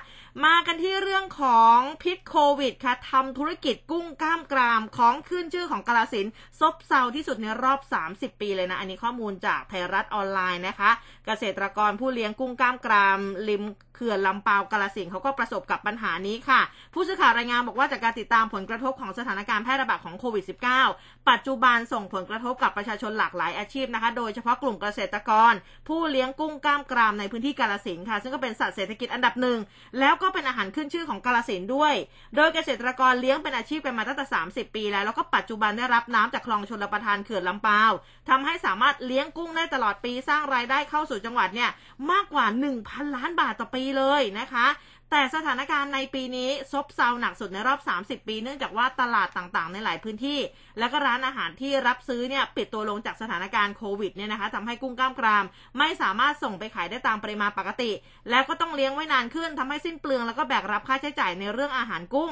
[0.46, 6.28] มากันที่เรื่องของพิษโควิดค่ะทำธุรกิจกุ้งกล้ามกรามของขึ้นชื่อของกาลสิน
[6.60, 7.80] ซบเซาที่สุดในรอบ
[8.12, 10.92] 30 ปีเลยนะ อันนี้ข้อมูลจากไทยรัฐออนไลน์นะคะ
[11.26, 13.20] เกษตรกรผู้เลี้ยงกุ้งกล้ามกราม
[13.50, 13.64] ริม
[14.02, 16.62] ขื่อนลำปาวกาลสินเขาก็ประสบกับปัญหานี้ค่ะ
[16.94, 20.46] ผู้สื่อข่าวรายงานบอกว่าจากการติดตามผลกระทบของสถานการณ์แพร่ระบาดของโควิด
[20.88, 25.54] -19 ปัจจุบันส่งผลกระทบกับประชาชนหลากหลายอาชีพนะคะ โดยเฉพาะกลุ่มเกษตรกร
[25.88, 29.60] ผู้เลี้ยงกุ้งกล้ามกรามในพื้นที่กาลสินค่ะ ซึ่งก็เป็นสัตว์เศรษฐกิจอันดับหนึ่ง
[30.00, 31.94] แล้วก็เป็นอาหารขึ้นชื่อของกาลสินด้วย
[32.36, 37.92] โดยเกษตรกรเลี้ยงเป็นอาชีพกันมาตั้งแต่ 30 ปีแล้วแล้วก็ปัจจุบันได้รับน้ำจากคลองชลประทานเขื่อนลำปาว
[38.30, 41.70] ทำให้สามารถเลี้ยงกุ้งได้ตลอดปีสร้างรายได้เข้าสู่จังหวัดเนี่ย
[42.12, 42.46] มากกว่า
[42.82, 44.68] 1,000 ล้านบาทต่อปีเลยนะคะ
[45.12, 47.80] แต่สถานการณ์ในปีนี้ซบเซาหนักสุดในรอบ
[48.22, 50.40] 30 ปี เนื่องจากว่าตลาดต่างๆ ในหลายพื้นที่
[50.80, 55.46] และก็ร้านอาหารที่รับซื้อเนี่ยปิดตัวลงจากสถานการณ์โควิดเนี่ยนะคะทำให้กุ้งกล้ามกราม
[55.78, 57.92] ไม่สามารถส่งไปขายได้ตามปริมาณปกติ
[58.30, 62.32] แล้วก็ต้องเลี้ยงไว้นานขึ้นทำให้สิ้นเปลืองแล้วก็แบกรับค่าใช้จ่ายในเรื่องอาหารกุ้ง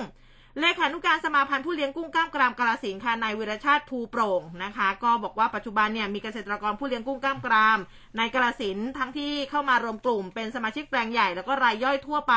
[0.58, 7.80] เลขานุการสมาพันธ์ผู้เลี้ยงกุ้งกล้ามกรามกาลสินธุ์ค่ะนายวิรชาติภูโปร่งนะคะ ก็บอกว่าปัจจุบันเนี่ยมีเกษตรกรผู้เลี้ยงกุ้งกล้ามกราม
[8.18, 12.36] ในกาลสินธุ์ทั้งที่เข้ามารวมกลุ่มเป็นสมาชิกแปลงใหญ่แล้วก็รายย่อยทั่วไป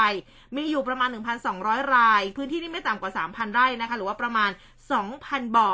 [0.57, 1.09] มีอยู่ประมาณ
[1.53, 4.51] 1,200 ราย พื้นที่นี่ไม่ต่ำกว่า 3,000 ไร่นะคะ หรือว่าประมาณ
[5.03, 5.71] 2,000 บ่อ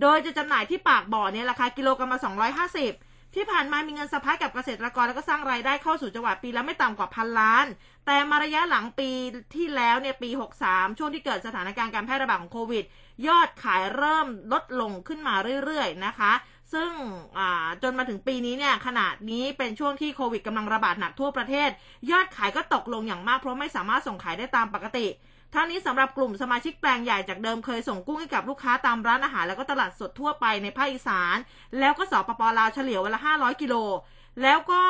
[0.00, 7.66] โดยจะจำหน่ายที่ปากบ่อเนี่ยราคากิโลกรัมละ250 ที่ผ่านมามีเงินสะพัดกับเกษตรกรแล้วก็สร้างรายได้เข้าสู่จังหวัดปีละไม่ต่ำกว่าพันล้าน
[8.06, 9.10] แต่มาระยะหลังปี
[9.56, 10.30] ที่แล้วเนี่ยปี
[10.64, 12.84] 63 ช่วงที่เกิดสถานการณ์การแพร่ระบาดของโควิด
[13.26, 16.32] ยอดขายเริ่มลดลงขึ้นมาเรื่อยๆนะคะ
[16.72, 16.90] ซึ่ง
[17.82, 21.70] จนมาถึงปีนี้เนี่ยขณะนี้เป็นช่วงที่โควิดกำลังระบาดหนักทั่วประเทศ
[22.10, 25.06] ยอดขายก็ตกลงอย่างมากเพราะไม่สามารถส่งขายได้ตามปกติ
[25.54, 31.36] ทั้งนี้สำหรับกลุ่มสมาชิกแปลงใหญ่จากเดิมเคยส่งกุ้งให้กับลูกค้าตามร้านอาหารแล้วก็ตลาดสดทั่วไปในภาคอีสาน
[31.78, 33.74] แล้วก็สปปลาวเฉลี่ยวันละ500 กิโล
[34.42, 34.82] แล้วก็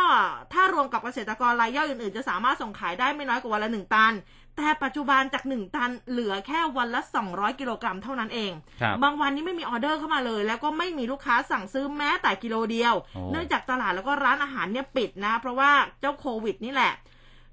[0.52, 4.14] ถ้ารวมกับเกษตรกรรายย่อยอื่นๆ จะสามารถส่งขายได้ไม่น้อยกว่าวันละ 1 ตัน
[4.56, 7.00] แต่ปัจจุบันจาก 1 ตันเหลือแค่วันละ
[7.30, 16.92] 200 กิโลกรัมเท่านั้นเองครับบางวันนี้ไม่มีออเดอร์เข้ามาเลย แล้วก็ไม่มีลูกค้าสั่งซื้อแม้แต่กิโลเดียวโอ้เนื่องจากตลาดแล้วก็ร้านอาหารเนี่ยปิดนะ เพราะว่าเจ้าโควิดนี่แหละ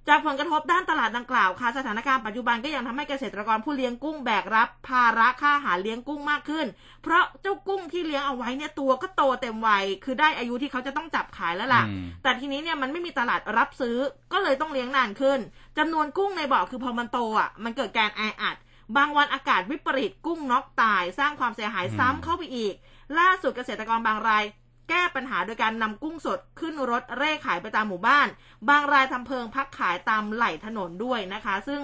[0.08, 6.66] จากผลกระทบด้านตลาดดังกล่าวค่ะสถานการณ์ปัจจุบันก็ยังทำให้เกษตรกรผู้เลี้ยงกุ้งแบกรับ ภาระค่าอาหารเลี้ยงกุ้งมากขึ้น
[7.04, 13.98] เพราะเจ้ากุ้งที่เลี้ยงเอาไว้เนี่ยตัวก็โตเต็มวัยคือได้อายุที่เขาจะต้องจับขายแล้วล่ะอืมแต่ทีนี้เนี่ยมันไม่มีตลาดรับซื้อ
[14.34, 15.40] ก็เลยต้องเลี้ยงนานขึ้น
[15.78, 18.56] จำนวนกุ้งในบ่อคือพอมันโตอะมันเกิดการแออัด
[18.98, 22.74] บางวันอากาศวิปริตกุ้งน็อกตาย สร้างความเสียหายซ้ำเข้าไปอีก
[23.20, 24.44] ล่าสุดเกษตรกรบางราย
[24.90, 28.28] แก้ปัญหาโดยการนำกุ้งสดขึ้นรถเร่ขายไปตามหมู่บ้าน
[28.70, 31.84] บางรายทำเพิงพักขายตามไหล่ถนนด้วยนะคะ ซึ่ง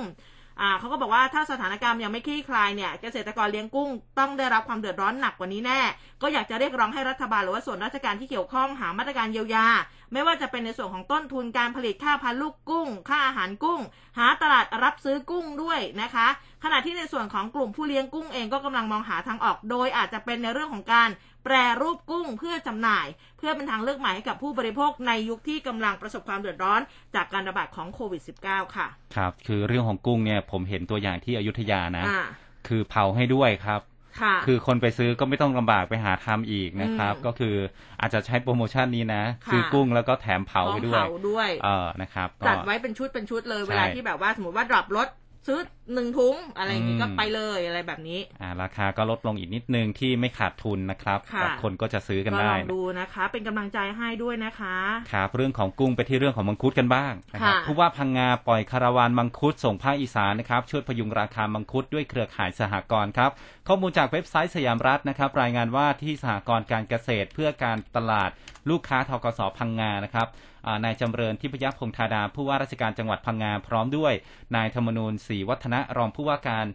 [0.80, 3.89] เขาก็บอกว่าถ้าสถานการณ์ยังไม่คลี่คลายเนี่ยเกษตรกรเลี้ยงกุ้ง
[4.20, 5.80] ต้องได้รับความเดือดร้อนหนักกว่านี้แน่
[6.22, 9.68] ก็อยากจะเรียกร้องให้รัฐบาลหรือว่าส่วนราชการที่เกี่ยวข้องหามาตรการเยียวยา
[10.14, 13.82] ไม่ว่าจะเป็นในส่วนของต้นทุนการผลิตค่าพันลูกกุ้ง ค่าอาหารกุ้ง
[14.18, 16.28] หาตลาดรับซื้อกุ้งด้วยนะคะ
[16.64, 21.10] ขณะที่ในส่วนของกลุ่มผู้เลี้ยงกุ้งเองก็กำลังมองหาทางออก โดยอาจจะเป็นในเรื่องของการ
[21.43, 26.81] แปรรูปกุ้งเพื่อจำหน่าย เพื่อเป็นทางเลือกใหม่ให้กับผู้บริโภคในยุคที่กำลังประสบความเดือดร้อน
[27.15, 32.23] จากการระบาดของโควิด -19 ค่ะ ครับ คือเรื่องของกุ้งเนี่ยผมเห็นตัวอย่างที่อยุธยานะอ่า
[32.67, 33.81] คือเผาให้ด้วยครับ
[34.21, 37.55] ค่ะคือคนไปซื้อก็ไม่ต้องลำบากไปหาทำอีกนะครับอืมก็คือ
[38.01, 45.07] อาจจะใช้โปรโมชั่นนี้นะค่ะซื้อกุ้งแล้วก็แถมเผาไปด้วยเผาด้วยเออนะครับก็จัดไว้เป็นชุดเป็นชุดเลยใช่เวลาที่แบบว่าสมมติว่าดรอปรถ
[45.47, 45.59] ซื้อ
[45.93, 54.77] หนึ่งถุงอะไรอย่างนี้อืมก็ไปเลยอะไรแบบนี้ อ่า ราคาก็ลดลงอีกนิดนึงที่ไม่ขาดทุนนะครับค่ะคนก็จะซื้อกันก็ลได้องดูนะคะ เป็นกำลังใจให้ด้วยนะคะ
[55.13, 63.31] ครับเรื่องของกุ้งไปที่เรื่องของมังคุดกันบ้างนะครับค่ะผู้ว่าพังงาปล่อยคาราวานมังคุดส่งภาคอีสานนะครับช่วยพยุงราคามังคุดด้วยเครือข่ายสหกรณ์ครับ
[63.67, 68.29] ข้อมูลจากเว็บไซต์สยามรัฐนะครับ รายงานว่าที่สหกรณ์การเกษตรเพื่อการตลาด
[68.69, 70.53] ลูกค้าทกสพังงานะครับอ่า
[70.84, 74.14] นายจำเริญทิพยพงธาดาผู้ว่าราชการจังหวัดพังงาพร้อมด้วย
[74.55, 76.66] นายธรรมนูญศรีวัฒนะรองผู้ว่าการ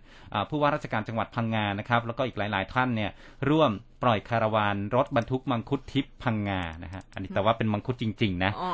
[0.51, 3.11] ผู้ว่าราชการจังหวัดพังงานะครับ แล้วก็อีกหลาย ๆ ท่านเนี่ย
[3.51, 3.71] ร่วม
[4.03, 8.73] ปล่อยคาราวานรถบรรทุกมังคุดทิพย์พังงานะฮะอันนี้แต่ว่าเป็นมังคุดจริง ๆ นะอ๋อ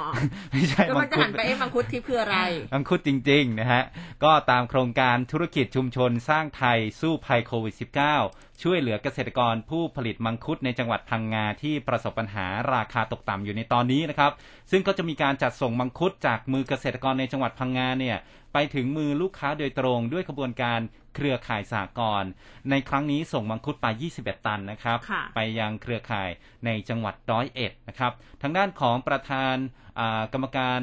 [0.51, 2.37] ไม่ใช่ก็มัมันงจะคุดหันไปเอ๊ะมังคุดทิพย์คืออะไร
[2.73, 3.83] มังคุดจริง ๆ นะฮะ
[4.25, 7.75] ก็ตามโครงการธุรกิจชุมชนสร้างไทยสู้ภัยโควิด
[8.19, 14.33] -19 ช่วยเหลือเกษตรกรผู้ผลิตมังคุดในจังหวัดพังงาที่ประสบปัญหาราคาตกต่ำอยู่ในตอนนี้นะครับ
[14.71, 18.17] ซึ่งก็จะมีการจัดส่งมังคุดจากมือเกษตรกรในจังหวัดพังงาเนี่ย
[18.53, 20.81] ไปถึงมือลูกค้าโดยตรงด้วยขบวนการ
[21.15, 22.29] เครือข่ายสากรณ์
[22.71, 23.87] ในครั้งนี้ส่งมังคุดไป
[24.17, 26.29] 21 ตันนะครับค่ะไปยังเครือข่าย
[26.65, 28.13] ในจังหวัดร้อยเอ็ดนะครับ
[28.43, 29.57] ทางด้านของประธาน
[29.99, 30.81] อ่ากรรมการ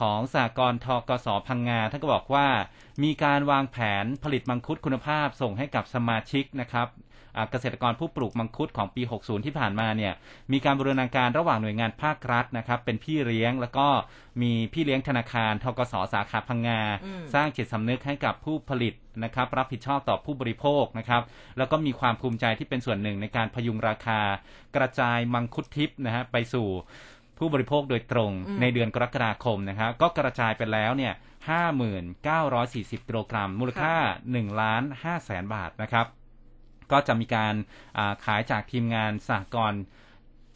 [0.00, 2.48] ของสหกรณ์ทกสพังงาท่านก็บอกว่า
[3.02, 7.11] มีการวางแผนผลิตมังคุดคุณภาพส่งให้กับสมาชิกนะครับอ่า
[7.50, 10.12] เกษตรกรผู้ปลูกมังคุดของปี 60 ที่ผ่านมาเนี่ย
[10.52, 13.86] มีการบูรณาการระหว่างหน่วยงานภาครัฐนะครับเป็นพี่เลี้ยงแล้วก็
[14.42, 21.22] มีพี่เลี้ยงธนาคารทกสสาขาพังงาอืมสร้างจิตสำนึกให้กับผู้ผลิตนะครับรับผิดชอบต่อผู้บริโภคนะครับ
[21.58, 24.20] แล้วก็มีความภูมิใจที่เป็นส่วนหนึ่งในการพยุงราคา
[24.76, 26.68] กระจายมังคุดทิพย์นะฮะไปสู่
[27.38, 31.12] ผู้บริโภคโดยตรงอืมในเดือนกรกฎาคมนะครับก็กระจายไปแล้วเนี่ย
[32.10, 33.94] 5,940 กิโลกรัม มูลค่า
[34.28, 36.06] 1 ล้าน5แสนบาทนะครับ
[36.92, 37.54] ก็จะมีการ
[38.24, 39.82] ขายจากทีมงานสหกรณ์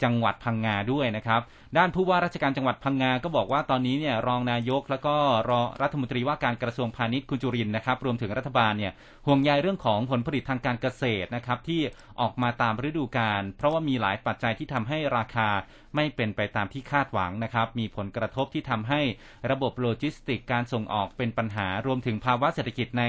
[0.02, 1.40] จังหวัดพังงาด้วยนะครับ
[1.76, 5.14] ด้านผู้ว่าราชการจังหวัดพังงาก็บอกว่าตอนนี้เนี่ยรองนายกแล้วก็
[5.50, 8.92] รองรัฐมนตรีว่าการกระทรวงพาณิชย์คุณจุรินนะครับ รวมถึงรัฐบาลเนี่ย
[9.26, 11.80] ห่วงใยเรื่องของผลผลิตทางการเกษตรนะครับที่
[12.20, 15.48] ออกมาตามฤดูกาลเพราะว่ามีหลายปัจจัยที่ทำให้ราคา
[15.94, 19.00] ไม่เป็นไปตามที่คาดหวังนะครับ มีผลกระทบที่ทำให้
[19.50, 23.04] ระบบโลจิสติกการส่งออกเป็นปัญหารวมถึงภาวะเศรษฐกิจใน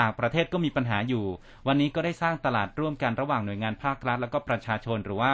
[0.00, 1.24] ต่างประเทศก็มีปัญหาอยู่
[1.66, 5.32] วันนี้ก็ได้สร้างตลาดร่วมกันระหว่างหน่วยงานภาครัฐ แล้วก็ประชาชนหรือว่า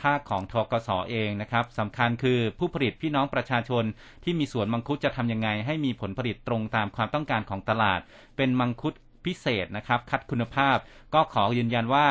[0.00, 3.84] ภาคของธกสเองนะครับสำคัญคือผู้ผลิตพี่น้องประชาชน
[4.24, 8.00] ที่มีสวนมังคุดจะทำยังไง ให้มีผลผลิตตรงตามความต้องการของตลาด
[8.36, 8.94] เป็นมังคุด
[9.24, 10.76] พิเศษนะครับ คัดคุณภาพ
[11.14, 12.06] ก็ขอยืนยันว่า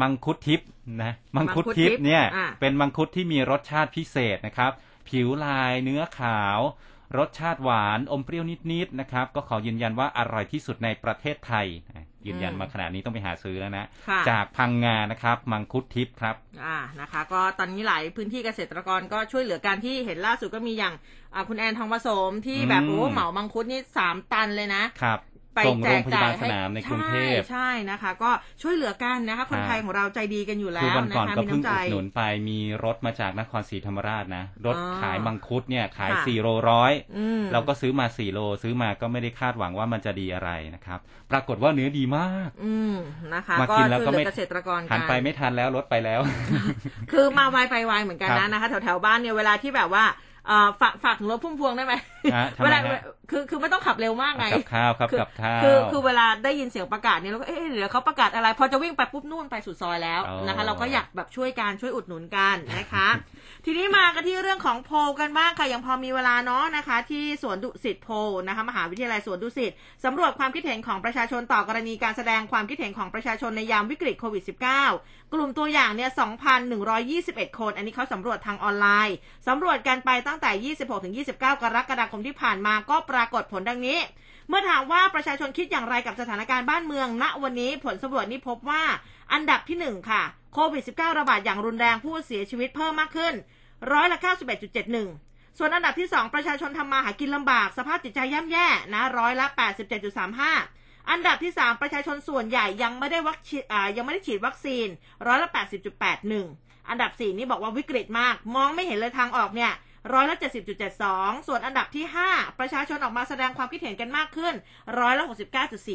[0.00, 0.68] มังคุดทิพย์
[1.02, 4.72] นะมังคุดทิพย์เนี่ยอะเป็นมังคุดที่มีรสชาติพิเศษนะครับ
[5.08, 6.58] ผิวลายเนื้อขาว
[7.18, 20.94] รสชาติหวานอมเปรี้ยวนิดๆนะครับ ก็ขอยืนยันว่าอร่อยที่สุดในประเทศไทยนะ ยืนยันมาขนาดนี้ต้องไปหาซื้อแล้วนะค่ะจากพังงานะครับ มังคุดทิพย์ครับ อ่านะคะ ก็ตอนนี้หลายพื้นที่เกษตรกรก็ช่วยเหลือการที่เห็นล่าสุดก็มีอย่าง
[21.34, 25.29] อ่าคุณแอนทองผสมที่แบบอืมโอ้เหมามังคุดนี่สามตันเลยนะครับไป
[25.66, 28.30] ส่งแจโรงกพจ่ายยาบาลให้สนามในกรุงเทพใช่ใช่นะคะ ก็
[28.62, 40.98] ช่วยเหลือกันนะคะ คนฮะไทยของเราใจดีกันอยู่แล้คือววันนะก่อนคะก็มีเพิ่งน้ำใจอุดหนุนไปมีรถมาจากนครศรีธรรมราชนะ รถอ๋อขายมังคุดเนี่ยขายค่ะ4โลร้อยอืมเราก็ซื้อมา4โลซื้อมาก็ไม่ได้คาดหวังว่ามันจะดีอะไรนะครับ
[41.30, 42.94] ปรากฏว่าเนื้อดีมากอืม
[43.34, 46.20] นะคะมาก็กินแล้วช่วยก็เหลืไม่อเกษตรกรหักันนไปไม่ทันแล้วรถไปแล้ว
[47.12, 50.29] คือมาไวไปไวเหมือนกันครันะบนะคะ แถวแถวๆบ้านเนี่ยเวลาที่แบบว่าเอ่อ
[50.80, 51.94] ฝากฝากถึงรถพุ่มพวงได้ไหม
[52.34, 63.08] ฮะทำไมเวลาฮะคือคือไม่ต้องขับเร็วมากไงกับข้าวครับคือกับข้าวคือคือเวลาได้ยินเสียงประกาศเนี่ยเราก็เอ๊ะเดี๋ยวเขาประกาศอะไร พอจะวิ่งไปปุ๊บนู่นไปสุดซอยแล้วอ๋อนะคะ เราก็อยากแบบช่วยการช่วยอุดหนุนกันนะคะ
[63.64, 68.14] ทีนี้มากันที่เรื่องของโพลกันบ้างค่ะยังพอมีเวลาเนาะนะคะ ที่สวนดุสิตโพล
[68.48, 69.72] นะคะมหาวิทยาลัยสวนดุสิต
[70.04, 74.44] สำรวจความคิดเห็นของประชาชนต่อกรณีการแสดงความคิดเห็นของประชาชนในยามวิกฤตโควิด
[74.88, 76.10] -19 กลุ่มตัวอย่างเนี่ย
[76.84, 79.16] 2,121 คน อันนี้เขาสำรวจทางออนไลน์
[79.48, 80.74] สำรวจกันไปตั้งแต่
[81.22, 83.98] 26-29 กรกฎาคมที่ผ่านมาก็ปรากฏผลดังนี้
[84.48, 88.82] เมื่อถามว่าประชาชนคิดอย่างไรกับสถานการณ์บ้านเมือง ณ วันนี้ผลสำรวจนี้พบว่า
[89.32, 90.22] อันดับที่หนึ่งค่ะ
[90.54, 93.34] โควิด 19 ระบาดอย่างรุนแรงผู้เสียชีวิตเพิ่มมากขึ้น
[93.92, 94.18] ร้อยละ
[94.88, 100.79] 91.71 ส่วนอันดับที่ 2 ประชาชนทำมาหากินลำบาก สภาพจิตใจย่ำแย่นะ ร้อยละ 87.35
[101.10, 103.64] อันดับที่ 3 ประชาชนส่วนใหญ่ยังไม่ได้วัคซีน
[103.96, 104.86] ยังไม่ได้ฉีดวัคซีน
[105.26, 105.48] ร้อยละ
[106.18, 109.72] 80.81อันดับ 4 นี่บอกว่าวิกฤตมาก มองไม่เห็นเลยทางออกเนี่ย
[110.12, 110.36] ร้อยละ
[110.90, 114.54] 70.72ส่วนอันดับที่ 5 ประชาชนออกมาแสดงความคิดเห็นกันมากขึ้น
[115.00, 115.24] ร้อยละ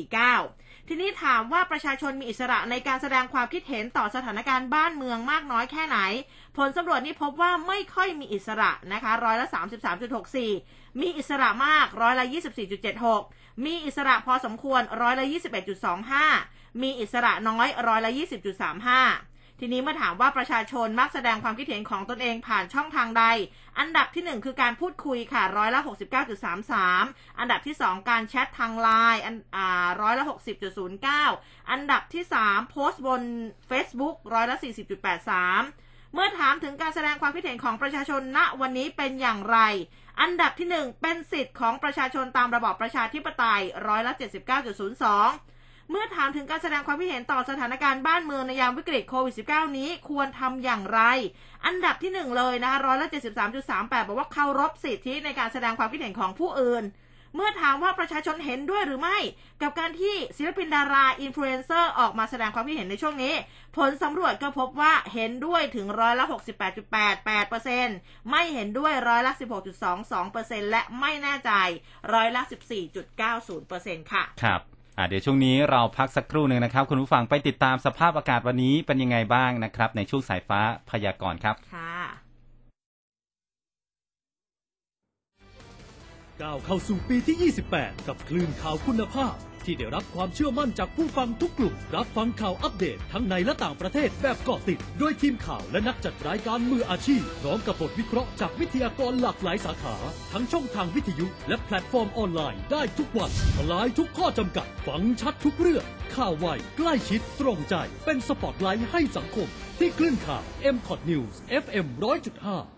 [0.10, 5.98] 69.49ทีนี้ถามว่าประชาชนมีอิสระในการแสดงความคิดเห็นต่อสถานการณ์บ้านเมืองมากน้อยแค่ไหน
[6.58, 9.48] ผลสำรวจนี้พบว่าไม่ค่อยมีอิสระนะคะร้อยละ
[10.24, 12.26] 33.64มีอิสระมากร้อยละ
[12.90, 15.26] 24.76 มีอิสระพอสมควรร้อยละ
[16.04, 18.12] 21.25 มีอิสระน้อยร้อยละ
[18.86, 23.24] 20.35 ทีนี้เมื่อถามว่าประชาชนมักแสดงความคิดเห็นของตนเองผ่านช่องทางใด
[23.80, 25.82] อันดับที่ 1 คือการพูดคุยค่ะร้อยละ
[26.60, 29.22] 69.33 อันดับที่ 2 การแชททางไลน์
[29.56, 30.26] อ่าร้อยละ
[30.98, 33.22] 60.09 อันดับที่ 3 โพสต์บน
[33.70, 35.85] Facebook ร้อยละ40.83
[36.18, 39.58] เมื่อถามถึงการแสดงความคิดเห็นของประชาชนณวันนี้เป็นอย่างไร
[40.22, 44.14] อันดับที่ 1 เป็นสิทธิ์ของประชาชนตามระบอบประชาธิปไตยร้อยละ
[45.02, 51.02] 79.02 เมื่อถามถึงการแสดงความคิดเห็นต่อสถานการณ์บ้านเมืองในยามวิกฤตโควิด -19 นี้ควรทำอย่างไร
[51.66, 56.84] อันดับที่หนึ่งเลยนะคะร้อยละ73.38 บอกว่าเคารพสิทธิในการแสดงความคิดเห็นของผู้อื่น
[57.36, 59.18] เมื่อถามว่าประชาชนเห็นด้วยหรือไม่
[59.62, 63.34] กับการที่ศิลปินดาราอินฟลูเอนเซอร์ออกมาแสดงความคิดเห็นในช่วงนี้
[63.78, 66.26] ผลสำรวจก็พบว่าเห็นด้วยถึงร้อยละ
[67.08, 69.34] 68.88%ไม่เห็นด้วยร้อยละ
[70.02, 71.52] 16.22%และไม่แน่ใจ
[72.14, 72.42] ร้อยละ
[73.06, 74.62] 14.90%ค่ะ ครับ
[74.98, 80.60] อ่าเดี๋ยวช่วงนี้เราพักสักครู่หนึ่งนะครับ คุณผู้ฟังไปติดตามสภาพอากาศวันนี้เป็นยังไงบ้างนะครับ ในช่วงสายฟ้า
[80.90, 82.25] พยากรณ์ครับ ค่ะ
[86.42, 99.96] ก้าวเข้าสู่ปีที่ 28 กับคลื่นข่าวคุณภาพ ที่ได้รับความเชื่อมั่นจากผู้ฟังทุกกลุ่ม รับฟังข่าวอัปเดตทั้งในและต่างประเทศแบบเกาะติดด้วยทีมข่าวและนักจัดรายการมืออาชีพพร้อมกับบทวิเคราะห์จากวิทยากรหลากหลายสาขา
[100.34, 105.84] ทั้งช่องทางวิทยุและแพลตฟอร์มออนไลน์ได้ทุกวันทลายทุกข้อจำกัดฟังชัดทุกเรื่อง
[106.16, 107.76] ข่าวไวใกล้ชิดตรงใจ
[108.06, 109.48] เป็นสปอตไลท์ให้สังคม
[109.80, 110.44] ที่คลื่นข่าว
[110.76, 111.34] m c o t News
[111.64, 112.75] FM 100.5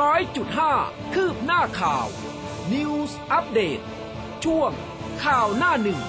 [0.00, 0.72] ร้อยจุดห้า
[1.14, 2.06] คืบหน้าข่าว
[2.72, 3.80] News อัปเดต
[4.44, 4.70] ช่วง
[5.24, 6.04] ข่าวหน้าหนึ่งค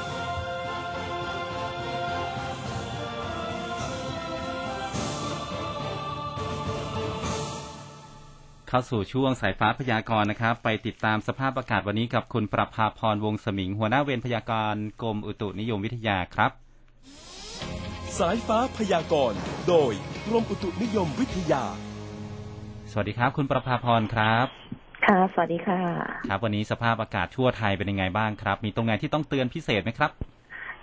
[8.67, 16.51] เข้าสู่ช่วงสายฟ้าพยากรณ์นะครับ ไปติดตามสภาพอากาศวันนี้กับคุณประภาพรวงศ์สมิง หัวหน้าเวรพยากรณ์กรมอุตุนิยมวิทยาครับ
[18.17, 19.93] สายฟ้าพยากรณ์ โดย
[20.27, 21.65] กรมอุตุนิยมวิทยา
[22.95, 24.47] สวัสดีครับ คุณประภาพรครับ
[25.05, 25.79] ค่ะ สวัสดีค่ะ
[26.29, 30.11] ครับ วันนี้สภาพอากาศทั่วไทยเป็นยังไงบ้างครับ มีตรงไหนที่ต้องเตือนพิเศษไหมครับ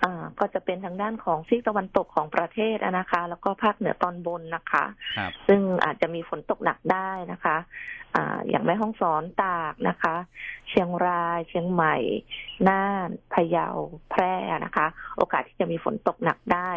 [0.03, 4.85] อ่าก็จะเป็นทางด้านของซีกตะวันตกของประเทศอะนะคะ แล้วก็ภาคเหนือตอนบนนะคะ
[5.17, 7.57] ครับซึ่งอาจจะมีฝนตกหนักได้นะคะ
[8.15, 8.17] อ
[8.49, 10.15] อย่างแม่ห้องสอนตากนะคะ
[10.69, 11.95] เชียงราย เชียงใหม่
[12.67, 13.67] น่านพะเยา
[14.11, 14.35] แพร่
[14.65, 14.87] นะคะ
[15.17, 16.69] โอกาสที่จะมีฝนตกหนักได้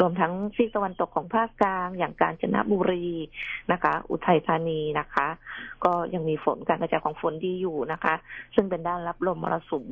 [0.00, 3.08] รวมทั้งซีกตะวันตกของภาคกลาง อย่างกาญจนบุรี
[3.72, 5.26] นะคะ อุทัยธานีนะคะ
[5.84, 8.14] ก็ยังมีฝนการกระจายของฝนดีอยู่นะคะ
[8.54, 9.86] ซึ่งเป็นด้านรับลมมรสุม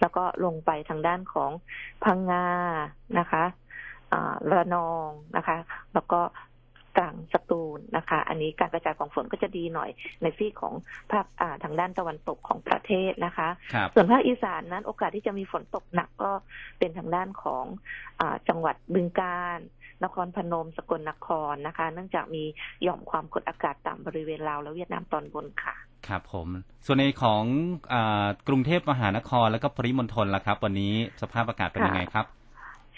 [0.00, 1.50] แล้วก็ลงไปทางด้านของ
[2.04, 2.46] พังงา
[3.18, 3.44] นะคะ
[4.52, 5.56] ระนองนะคะ
[5.94, 6.20] แล้วก็
[6.96, 9.90] ตรังสตูลนะคะ อันนี้การกระจายของฝนก็จะดีหน่อย
[10.22, 10.74] ในซีกของ
[11.12, 16.30] ภาคอ่าทางด้านตะวันตกของประเทศนะคะครับส่วนภาคอีสานนั้นโอกาสที่จะมีฝนตกหนักก็
[16.78, 17.64] เป็นทางด้านของ
[18.20, 19.60] อาจังหวัดบึงกาฬ
[20.04, 22.44] นครพนมสกลนครนะคะ เนื่องจากมี
[22.82, 25.74] หย่อมความกดอากาศต่ำบริเวณลาวและเวียดนามตอนบนค่ะ
[26.08, 26.48] ครับผม
[26.86, 27.44] ส่วนในของ
[27.92, 32.26] อากรุงเทพมหานครแล้วก็ปริมณฑลล่ะครับ วันนี้สภาพอากาศเป็นยังไงครับ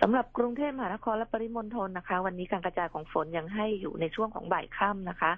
[0.00, 5.32] สำหรับกรุงเทพมหานครและปริมณฑลนะคะ วันนี้การกระจายของฝนยังให้อยู่ในช่วงของบ่ายค่ำนะคะ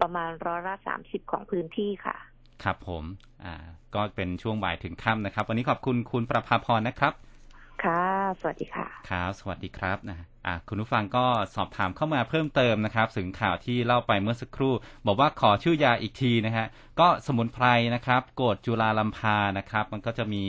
[0.00, 2.16] ประมาณร้อยละสามสิบของพื้นที่ค่ะ
[2.64, 3.04] ครับผม
[3.44, 3.54] อ่า
[3.94, 7.12] ก็เป็นช่วงบ่ายถึงค่ำนะครับ วันนี้ขอบคุณคุณประภาพรนะครับ
[7.84, 8.02] ค่ะ
[8.40, 11.26] สวัสดีค่ะ ครับ สวัสดีครับนะอะคุณผู้ฟังก็
[11.56, 14.74] สอบถามเข้ามาเพิ่มเติมนะครับ ถึงข่าวที่เล่าไปเมื่อสักครู่
[15.06, 16.66] บอกว่าขอชื่อยาอีกทีนะฮะ
[17.00, 20.42] ก็สมุนไพรนะครับโกดจุลาลัมพานะครับ มันก็จะมี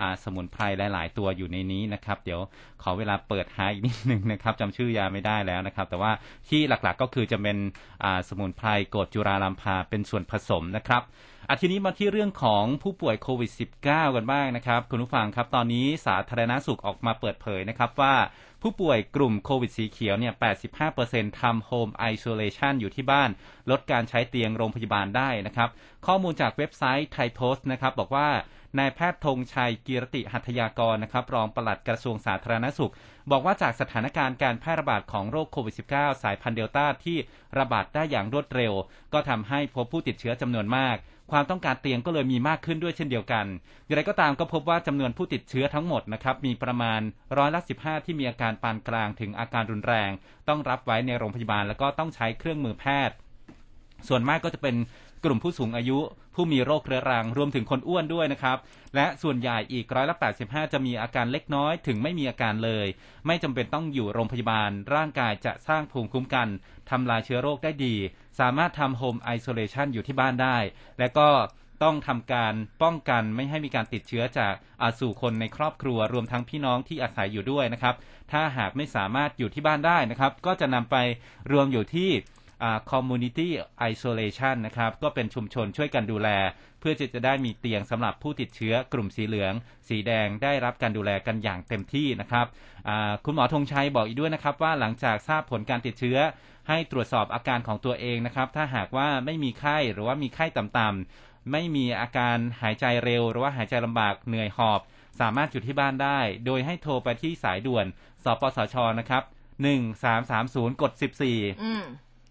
[0.00, 0.62] อ่าสมุนไพร
[0.92, 2.40] หลาย ๆ ตัวอยู่ในนี้นะครับ เดี๋ยว
[2.82, 6.12] ขอเวลาเปิดหาอีกนิดนึงนะครับจำชื่อยาไม่ได้แล้วนะครับ แต่ว่า
[6.48, 7.58] ที่หลักๆก็คือจะเป็น
[8.04, 11.02] อ่าสมุนไพรโกดจุลาลัมพาเป็นส่วนผสมนะครับ
[11.48, 13.50] อาทีนี้มาที่เรื่องของผู้ป่วยโควิด
[13.84, 18.14] -19 กันบ้างนะครับ คุณผู้ฟังครับ ตอนนี้สาธารณสุขออกมาเปิดเผยนะครับว่า
[18.62, 20.34] ผู้ป่วยกลุ่มโควิดสีเขียวเนี่ย
[20.86, 23.30] 85%ทำโฮมไอโซเลชันอยู่ที่บ้าน
[23.70, 25.68] ลดการใช้เตียงโรงพยาบาลได้นะครับ
[26.06, 28.28] ข้อมูลจากเว็บไซต์ไทยโพสต์นะครับ บอกว่า
[28.78, 32.92] นายแพทย์ธงชัยกีรติหัตถยากรนะครับ รองปลัดกระทรวงสาธารณสุข
[33.30, 37.18] บอกว่าจากสถานการณ์การแพร่ระบาดของโรคโควิด -19 สายพันธุ์เดลต้าที่
[37.58, 38.72] ระบาดได้อย่างรวดเร็ว
[39.12, 40.96] ก็ทำให้พบผู้ติดเชื้อจำนวนมาก
[41.32, 43.46] ความต้องการเตียงก็เลยมีมากขึ้นด้วยเช่นเดียวกัน
[43.86, 47.00] อย่างไรก็ตามก็พบว่าจำนวนผู้ติดเชื้อทั้งหมดนะครับมีประมาณ
[47.38, 50.10] ร้อยละ15ที่มีอาการปานกลางถึงอาการรุนแรง
[50.48, 53.16] ต้องรับไว้ในโรงพยาบาลแล้วก็ต้องใช้เครื่องมือแพทย์
[54.08, 54.76] ส่วนมากก็จะเป็น
[55.24, 55.98] กลุ่มผู้สูงอายุ
[56.34, 58.58] ผู้มีโรคเรื้อรังรวมถึงคนอ้วนด้วยนะครับ
[58.94, 62.86] และส่วนใหญ่อีกร้อยละ 85 จะมีอาการเล็กน้อยถึงไม่มีอาการเลย
[63.26, 66.48] ไม่จำเป็นต้องอยู่โรงพยาบาล ร่างกายจะสร้างภูมิคุ้มกัน
[66.90, 67.94] ทำลายเชื้อโรคได้ดี
[68.40, 70.56] สามารถทำโฮมไอโซเลชันอยู่ที่บ้านได้
[70.98, 71.28] และก็
[71.82, 77.94] ต้องทำการป้องกันไม่ให้มีการติดเชื้อจากอาสู่คนในครอบครัวรวมทั้งพี่น้องที่อาศัยอยู่ด้วยนะครับ
[78.32, 80.96] ถ้าหากไม่สามารถอยู่ที่บ้านได้นะครับ ก็จะนำไป
[81.52, 82.10] รวมอยู่ที่
[82.90, 83.48] community
[83.90, 86.28] isolation นะครับ ก็เป็นชุมชนช่วยกันดูแล
[86.80, 89.52] เพื่อจะจะได้มีเตียงสำหรับผู้ติดเชื้อกลุ่มสีเหลือง
[89.88, 92.46] สีแดงได้รับการดูแลกันอย่างเต็มที่นะครับ
[93.24, 96.18] คุณหมอธงชัยบอกอีกด้วยนะครับว่าหลังจากทราบผลการติดเชื้อ
[96.68, 104.80] ให้ตรวจสอบอาการของตัวเองนะครับ ถ้าหากว่าไม่มีไข้หรือว่ามีไข้ต่ำๆไม่มีอาการหายใจเร็ว หรือว่าหายใจลำบากเหนื่อยหอบ
[105.20, 107.86] สามารถอยู่ที่บ้านได้ โดยให้โทรไปที่สายด่วน
[108.24, 109.22] สปสชนะครับ
[109.62, 111.38] หนึ่งสามสามศูนย์กดสิบสี่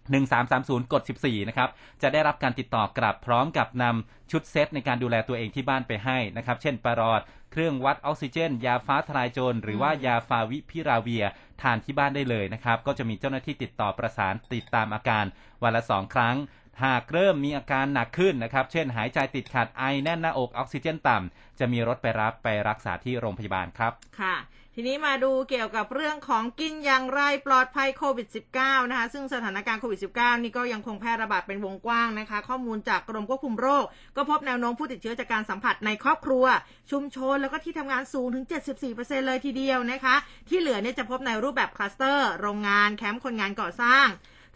[0.08, 1.70] 1330 กด 14 นะครับ
[2.02, 7.20] จะได้รับการติดต่อกลับพร้อมกับนำชุดเซตในการดูแลตัวเองที่บ้านไปให้นะครับ เช่นปรอด
[7.52, 11.24] เครื่องวัดออกซิเจน ยาฟ้าทลายโจร หรือว่ายาฟาวิพิราเวีย
[11.62, 15.24] ทานที่บ้านได้เลยนะครับ ก็จะมีเจ้าหน้าที่ติดต่อประสานติดตามอาการ
[15.62, 16.36] วันละสองครั้ง
[16.84, 24.36] หากเริ่มมีอาการหนักขึ้นนะครับ เช่นหายใจติดขัดไอแน่นหน้าอกออกซิเจนต่ำจะมีรถไปรับไปรักษาที่โรงพยาบาลครับ ค่ะ
[24.76, 33.84] ทีนี้มาดูเกี่ยวกับเรื่องของกินอย่างไรปลอดภัยโควิด -19 นะคะ ซึ่งสถานการณ์โควิด -19 นี่ก็ยังคงแพร่ระบาดเป็นวงกว้างนะคะ ข้อมูลจากกรมควบคุมโรค
[34.16, 36.44] ก็พบแนวโน้มผู้ติดเชื้อจากการสัมผัสในครอบครัว
[36.90, 38.44] ชุมชนแล้วก็ที่ทำงานสูงถึง
[38.86, 40.14] 74%เลยทีเดียวนะคะ
[40.48, 44.06] ที่เหลือเนี่ยจะพบในรูปแบบคลัสเตอร์ โรงงานแคมป์คนงานก่อสร้าง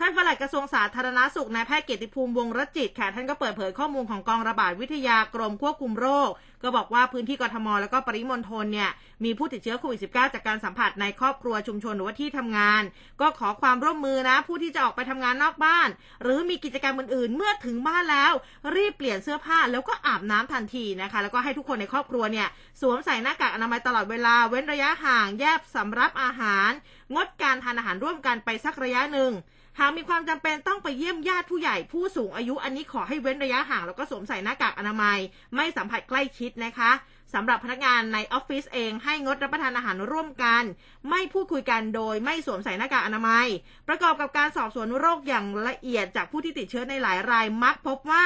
[0.00, 6.30] ท่านปลัดกระทรวงสาธารณสุขนายแพทย์เกียรติภูมิวงศ์รจิตค่ะท่านก็เปิดเผยข้อมูลของกองระบาดวิทยากรมควบคุมโรค
[6.62, 8.90] ก็บอกว่าพื้นที่กทม แล้วก็ปริมณฑลเนี่ย
[9.24, 12.82] มีผู้ติดเชื้อโควิด -19 จากการสัมผัสในครอบครัวชุมชนหรือว่าที่ทำงาน
[13.20, 15.88] ก็ขอความร่วมมือนะ ผู้ที่จะออกไปทำงานนอกบ้าน
[16.22, 18.32] หรือมีกิจกรรมอื่นๆ เมื่อถึงบ้านแล้ว
[18.76, 22.48] รีบเปลี่ยนเสื้อผ้าแล้วก็อาบน้ำทันทีนะคะ แล้วก็ให้ทุกคนในครอบครัวเนี่ย
[22.80, 26.70] สวมใส่หน้ากากอนามัยตลอดเวลาเว้นระยะห่างแยกสำรับอาหาร
[27.14, 29.32] งดการทานอาหารร่วมกันไปสักระยะหนึ่ง
[29.80, 35.18] หากมีความจำเป็นต้องไปเยี่ยมญาติผู้ใหญ่ผู้สูงอายุอันนี้ขอให้เว้นระยะห่างแล้วก็สวมใส่หน้ากากอนามัย
[35.54, 36.90] ไม่สัมผัสใกล้ชิดนะคะ
[37.36, 40.62] สำหรับพนักงานในออฟฟิศเองให้งดรับประทานอาหารร่วมกัน
[41.10, 43.46] ไม่พูดคุยกันโดยไม่สวมใส่หน้ากากอนามัย
[43.88, 48.24] ประกอบกับการสอบสวนโรคอย่างละเอียดจากผู้ที่ติดเชื้อในหลายรายมักพบว่า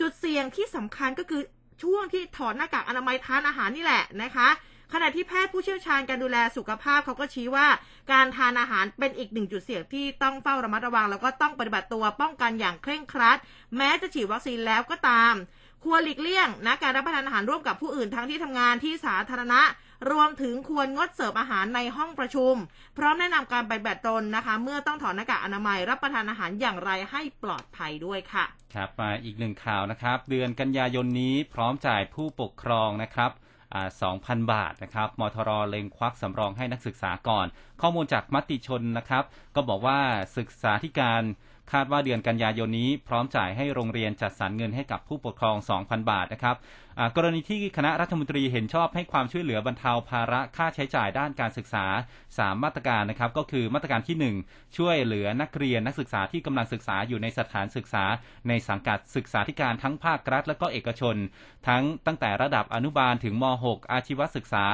[0.00, 1.42] จุดเสี่ยงที่สำคัญก็คือ
[1.82, 4.48] ช่วงที่ถอดหน้ากากอนามัยทานอาหารนี่แหละนะคะ
[4.92, 7.66] ขณะที่แพทย์ผู้เชี่ยวชาญการดูแลสุขภาพเขาก็ชี้ว่า
[8.12, 13.38] การทานอาหารเป็นอีกหนึ่งจุดเสี่ยงที่ต้องเฝ้าระมัดระวัง แล้วก็ต้องปฏิบัติตัวป้องกันอย่างเคร่งครัด
[13.76, 15.34] แม้จะฉีดวัคซีนแล้วก็ตาม
[15.84, 19.60] ควรหลีกเลี่ยงนะการรับประทานอาหารร่วมกับผู้อื่นทั้งที่ทำงานที่สาธารณะ
[20.10, 22.54] รวมถึงควรงดเสิร์ฟอาหารในห้องประชุม
[22.98, 33.30] พร้อมแนะนำการไปฏิบัติตนนะคะ เมื่อต้องถอดหน้ากากอนามัยรับประทานอาหารอย่างไรให้ปลอดภัยด้วยค่ะ ครับมาอีกหนึ่งข่าวนะครับ เดือนกันยายนนี้พร้อมจ่ายผู้ปกครองนะครับ
[33.74, 33.88] อ่า
[34.20, 37.46] 2,000 บาทนะครับ มทรเล็งควักสำรองให้นักศึกษาก่อน
[37.80, 39.24] ข้อมูลจากมติชนนะครับ
[39.54, 39.98] ก็บอกว่า
[40.36, 41.22] ศึกษาธิการ
[41.72, 46.56] คาดว่าเดือนกันยายนนี้พร้อมจ่ายให้โรงเรียนจัดสรรเงินให้กับผู้ปกครอง 2,000 บาทนะครับ
[47.16, 51.84] กรณีที่คณะรัฐมนตรีเห็นชอบให้ความช่วยเหลือบรรเทาภาระค่าใช้จ่ายด้านการศึกษา
[52.24, 58.04] 3 มาตรการนะครับ ก็คือมาตรการที่ 1 ช่วยเหลือนักเรียนนักศึกษาที่กำลังศึกษาอยู่ในสถานศึกษา
[58.48, 61.16] ในสังกัดศึกษาธิการทั้งภาครัฐ และก็เอกชน
[61.68, 64.64] ทั้งตั้งแต่ระดับอนุบาลถึงม .6 อาชีวศึกษา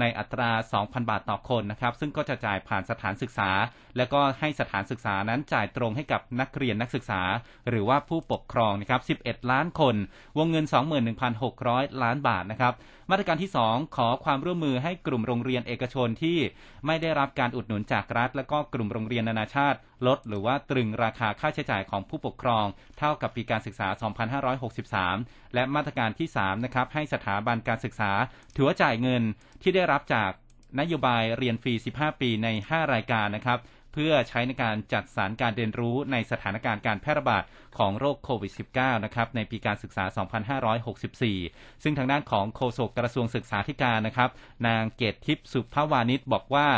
[0.00, 0.50] ในอัตรา
[0.80, 3.50] 2,000 บาทต่อคนนะครับ ซึ่งก็จะจ่ายผ่านสถานศึกษา
[3.96, 7.22] และก็ให้สถานศึกษานั้นจ่ายตรงให้กับนักเรียนนักศึกษา
[7.68, 9.96] หรือว่าผู้ปกครองนะครับ 11 ล้านคน
[10.38, 10.64] วงเงิน
[11.26, 11.65] 21,600
[12.02, 12.74] ล้านบาทนะครับ
[13.10, 16.38] มาตรการที่ 2 ขอความร่วมมือให้กลุ่มโรงเรียนเอกชนที่
[16.86, 22.66] ไม่ได้รับการอุดหนุนจากรัฐ และก็กลุ่มโรงเรียนนานาชาติ ลดหรือว่าตรึงราคาค่าใช้จ่ายของผู้ปกครอง
[22.98, 23.88] เท่ากับปีการศึกษา
[24.56, 28.12] 2563 และมาตรการที่3นะครับให้สถาบันการศึกษา
[28.56, 29.22] ถือว่าจ่ายเงิน
[29.62, 30.30] ที่ได้รับจาก
[30.80, 33.58] นโยบายเรียนฟรี 15 ปีใน 5 รายการนะครับ
[33.98, 37.44] เพื่อใช้ในการจัดสรรการเรียนรู้ในสถานการณ์การแพร่ระบาด
[37.78, 40.04] ของโรคโควิด -19 นะครับในปีการศึกษา
[41.28, 44.30] 2564 ซึ่งทางด้านของโฆษกกระทรวงศึกษาธิการนะครับ
[44.66, 46.68] นางเกตทิพย์สุภาวานิชบอกว่า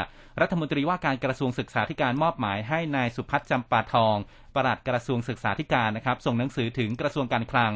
[0.40, 4.16] รัฐมนตรีว่าการกระทรวงศึกษาธิการมอบหมายให้นายสุพัฒน์จำปาทอง
[4.54, 7.74] ปลัดกระทรวงศึกษาธิการนะครับ ส่งหนังสือถึงกระทรวงการคลัง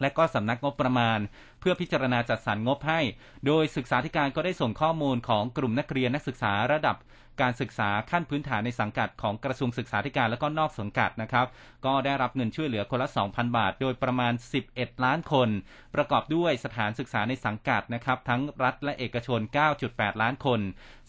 [0.00, 1.18] และก็สำนักงบประมาณ
[1.60, 3.00] เพื่อพิจารณาจัดสรรงบให้
[3.46, 6.96] โดยศึกษาธิการก็ได้ส่งข้อมูลของกลุ่มนักเรียนนักศึกษาระดับ
[7.40, 11.46] การศึกษาขั้นพื้นฐานในสังกัดของกระทรวงศึกษาธิการและก็นอกสังกัดนะครับ
[11.86, 14.32] ก็ได้รับเงินช่วยเหลือคนละ 2,000 บาท โดยประมาณ
[14.68, 15.48] 11 ล้านคน
[15.94, 19.40] ประกอบด้วยสถานศึกษาในสังกัดนะครับทั้งรัฐและเอกชน
[19.80, 20.60] 9.8 ล้านคน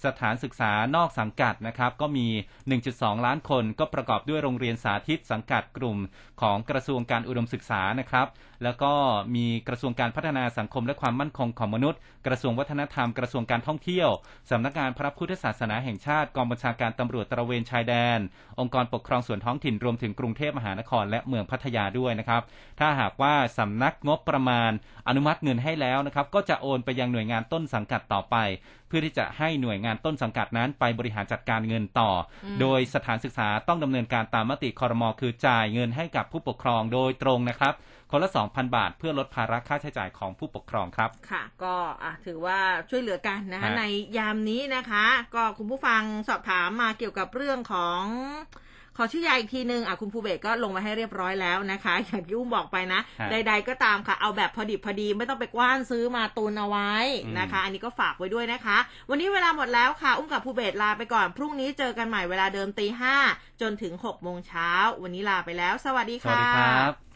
[0.06, 2.28] สถานศึกษานอกสังกัดนะครับก็มี
[2.78, 5.98] 1.2 ล้านคน ก็ประกอบด้วยโรงเรียนสาธิตสังกัดกลุ่ม
[6.42, 8.28] ของกระทรวงการอุดมศึกษานะครับ
[8.64, 8.94] แล้วก็
[9.36, 14.10] มีกระทรวงการพัฒนาสังคมและความมั่นคงของมนุษย์ กระทรวงวัฒนธรรม กระทรวงการท่องเที่ยว
[14.52, 18.20] สำนักงานพระพุทธศาสนาแห่งชาติ กองบัญชาการตำรวจตระเวนชายแดน
[18.60, 22.42] องค์กรปกครองส่วนท้องถิ่นรวมถึงกรุงเทพมหานคร และเมืองพัทยาด้วยนะครับ
[22.80, 24.72] ถ้าหากว่าสำนักงบประมาณ
[25.08, 28.36] อนุมัติเงินให้แล้วนะครับ ก็จะโอนไปยังหน่วยงานต้นสังกัดต่อไป
[28.88, 32.12] เพื่อที่จะให้หน่วยงานต้นสังกัดนั้นไปบริหารจัดการเงินต่อ
[32.46, 37.74] อมโดยสถานศึกษาต้องดำเนินการตามมติคอรมอคือจ่ายเงินให้กับผู้ปกครองโดยตรงนะครับ
[38.12, 43.84] คนละ2,000 บาท เพื่อลดภาระค่าใช้จ่ายของผู้ปกครองครับ ค่ะ ก็อะถือว่าช่วยเหลือกันนะคะฮะใน
[44.18, 45.06] ยามนี้นะคะ
[45.36, 48.02] ก็คุณผู้ฟังสอบถามมาเกี่ยวกับเรื่องของ
[49.00, 56.92] ขอชื่อยาอีกทีนึงอะคุณภูเบศก็ลงมาให้เรียบร้อยแล้วนะคะ อย่างที่อุ้มบอกไปนะฮะใด ๆ ก็ตามค่ะ เอาแบบพอดิบพอดีไม่ต้องไปกว้านซื้อมาตุนเอาไว้
[57.26, 58.78] อืมนะคะ อันนี้ก็ฝากไว้ด้วยนะคะ
[59.10, 63.16] วันนี้เวลาหมดแล้วค่ะ อุ้มกับภูเบศลาไปก่อน พรุ่งนี้เจอกันใหม่เวลาเดิมตีห้า
[63.62, 67.07] จนถึงหกโมงเช้าวันนี้ลาไปแล้ว สวัสดีสวัสค่ะดีครับ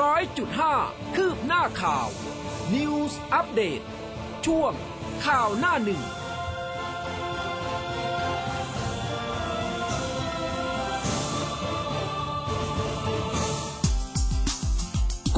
[0.00, 0.74] ร้อยจุดห้า
[1.16, 2.08] คืบหน้าข่าว
[2.74, 3.80] News อัปเดต
[4.46, 4.72] ช่วง
[5.26, 6.02] ข่าวหน้าหนึ่ง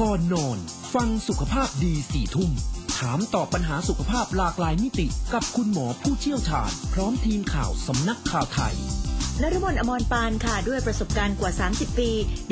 [0.01, 0.57] ก่อนนอน
[0.93, 2.51] ฟังสุขภาพดีสี่ทุ่ม
[2.97, 8.75] ถามตอบปัญหาสุขภาพหลากหลายมิติ กับคุณหมอผู้เชี่ยวชาญ พร้อมทีมข่าวสำนักข่าวไทย
[9.41, 12.09] นรมนอมรปานค่ะ ด้วยประสบการณ์กว่า 30 ปี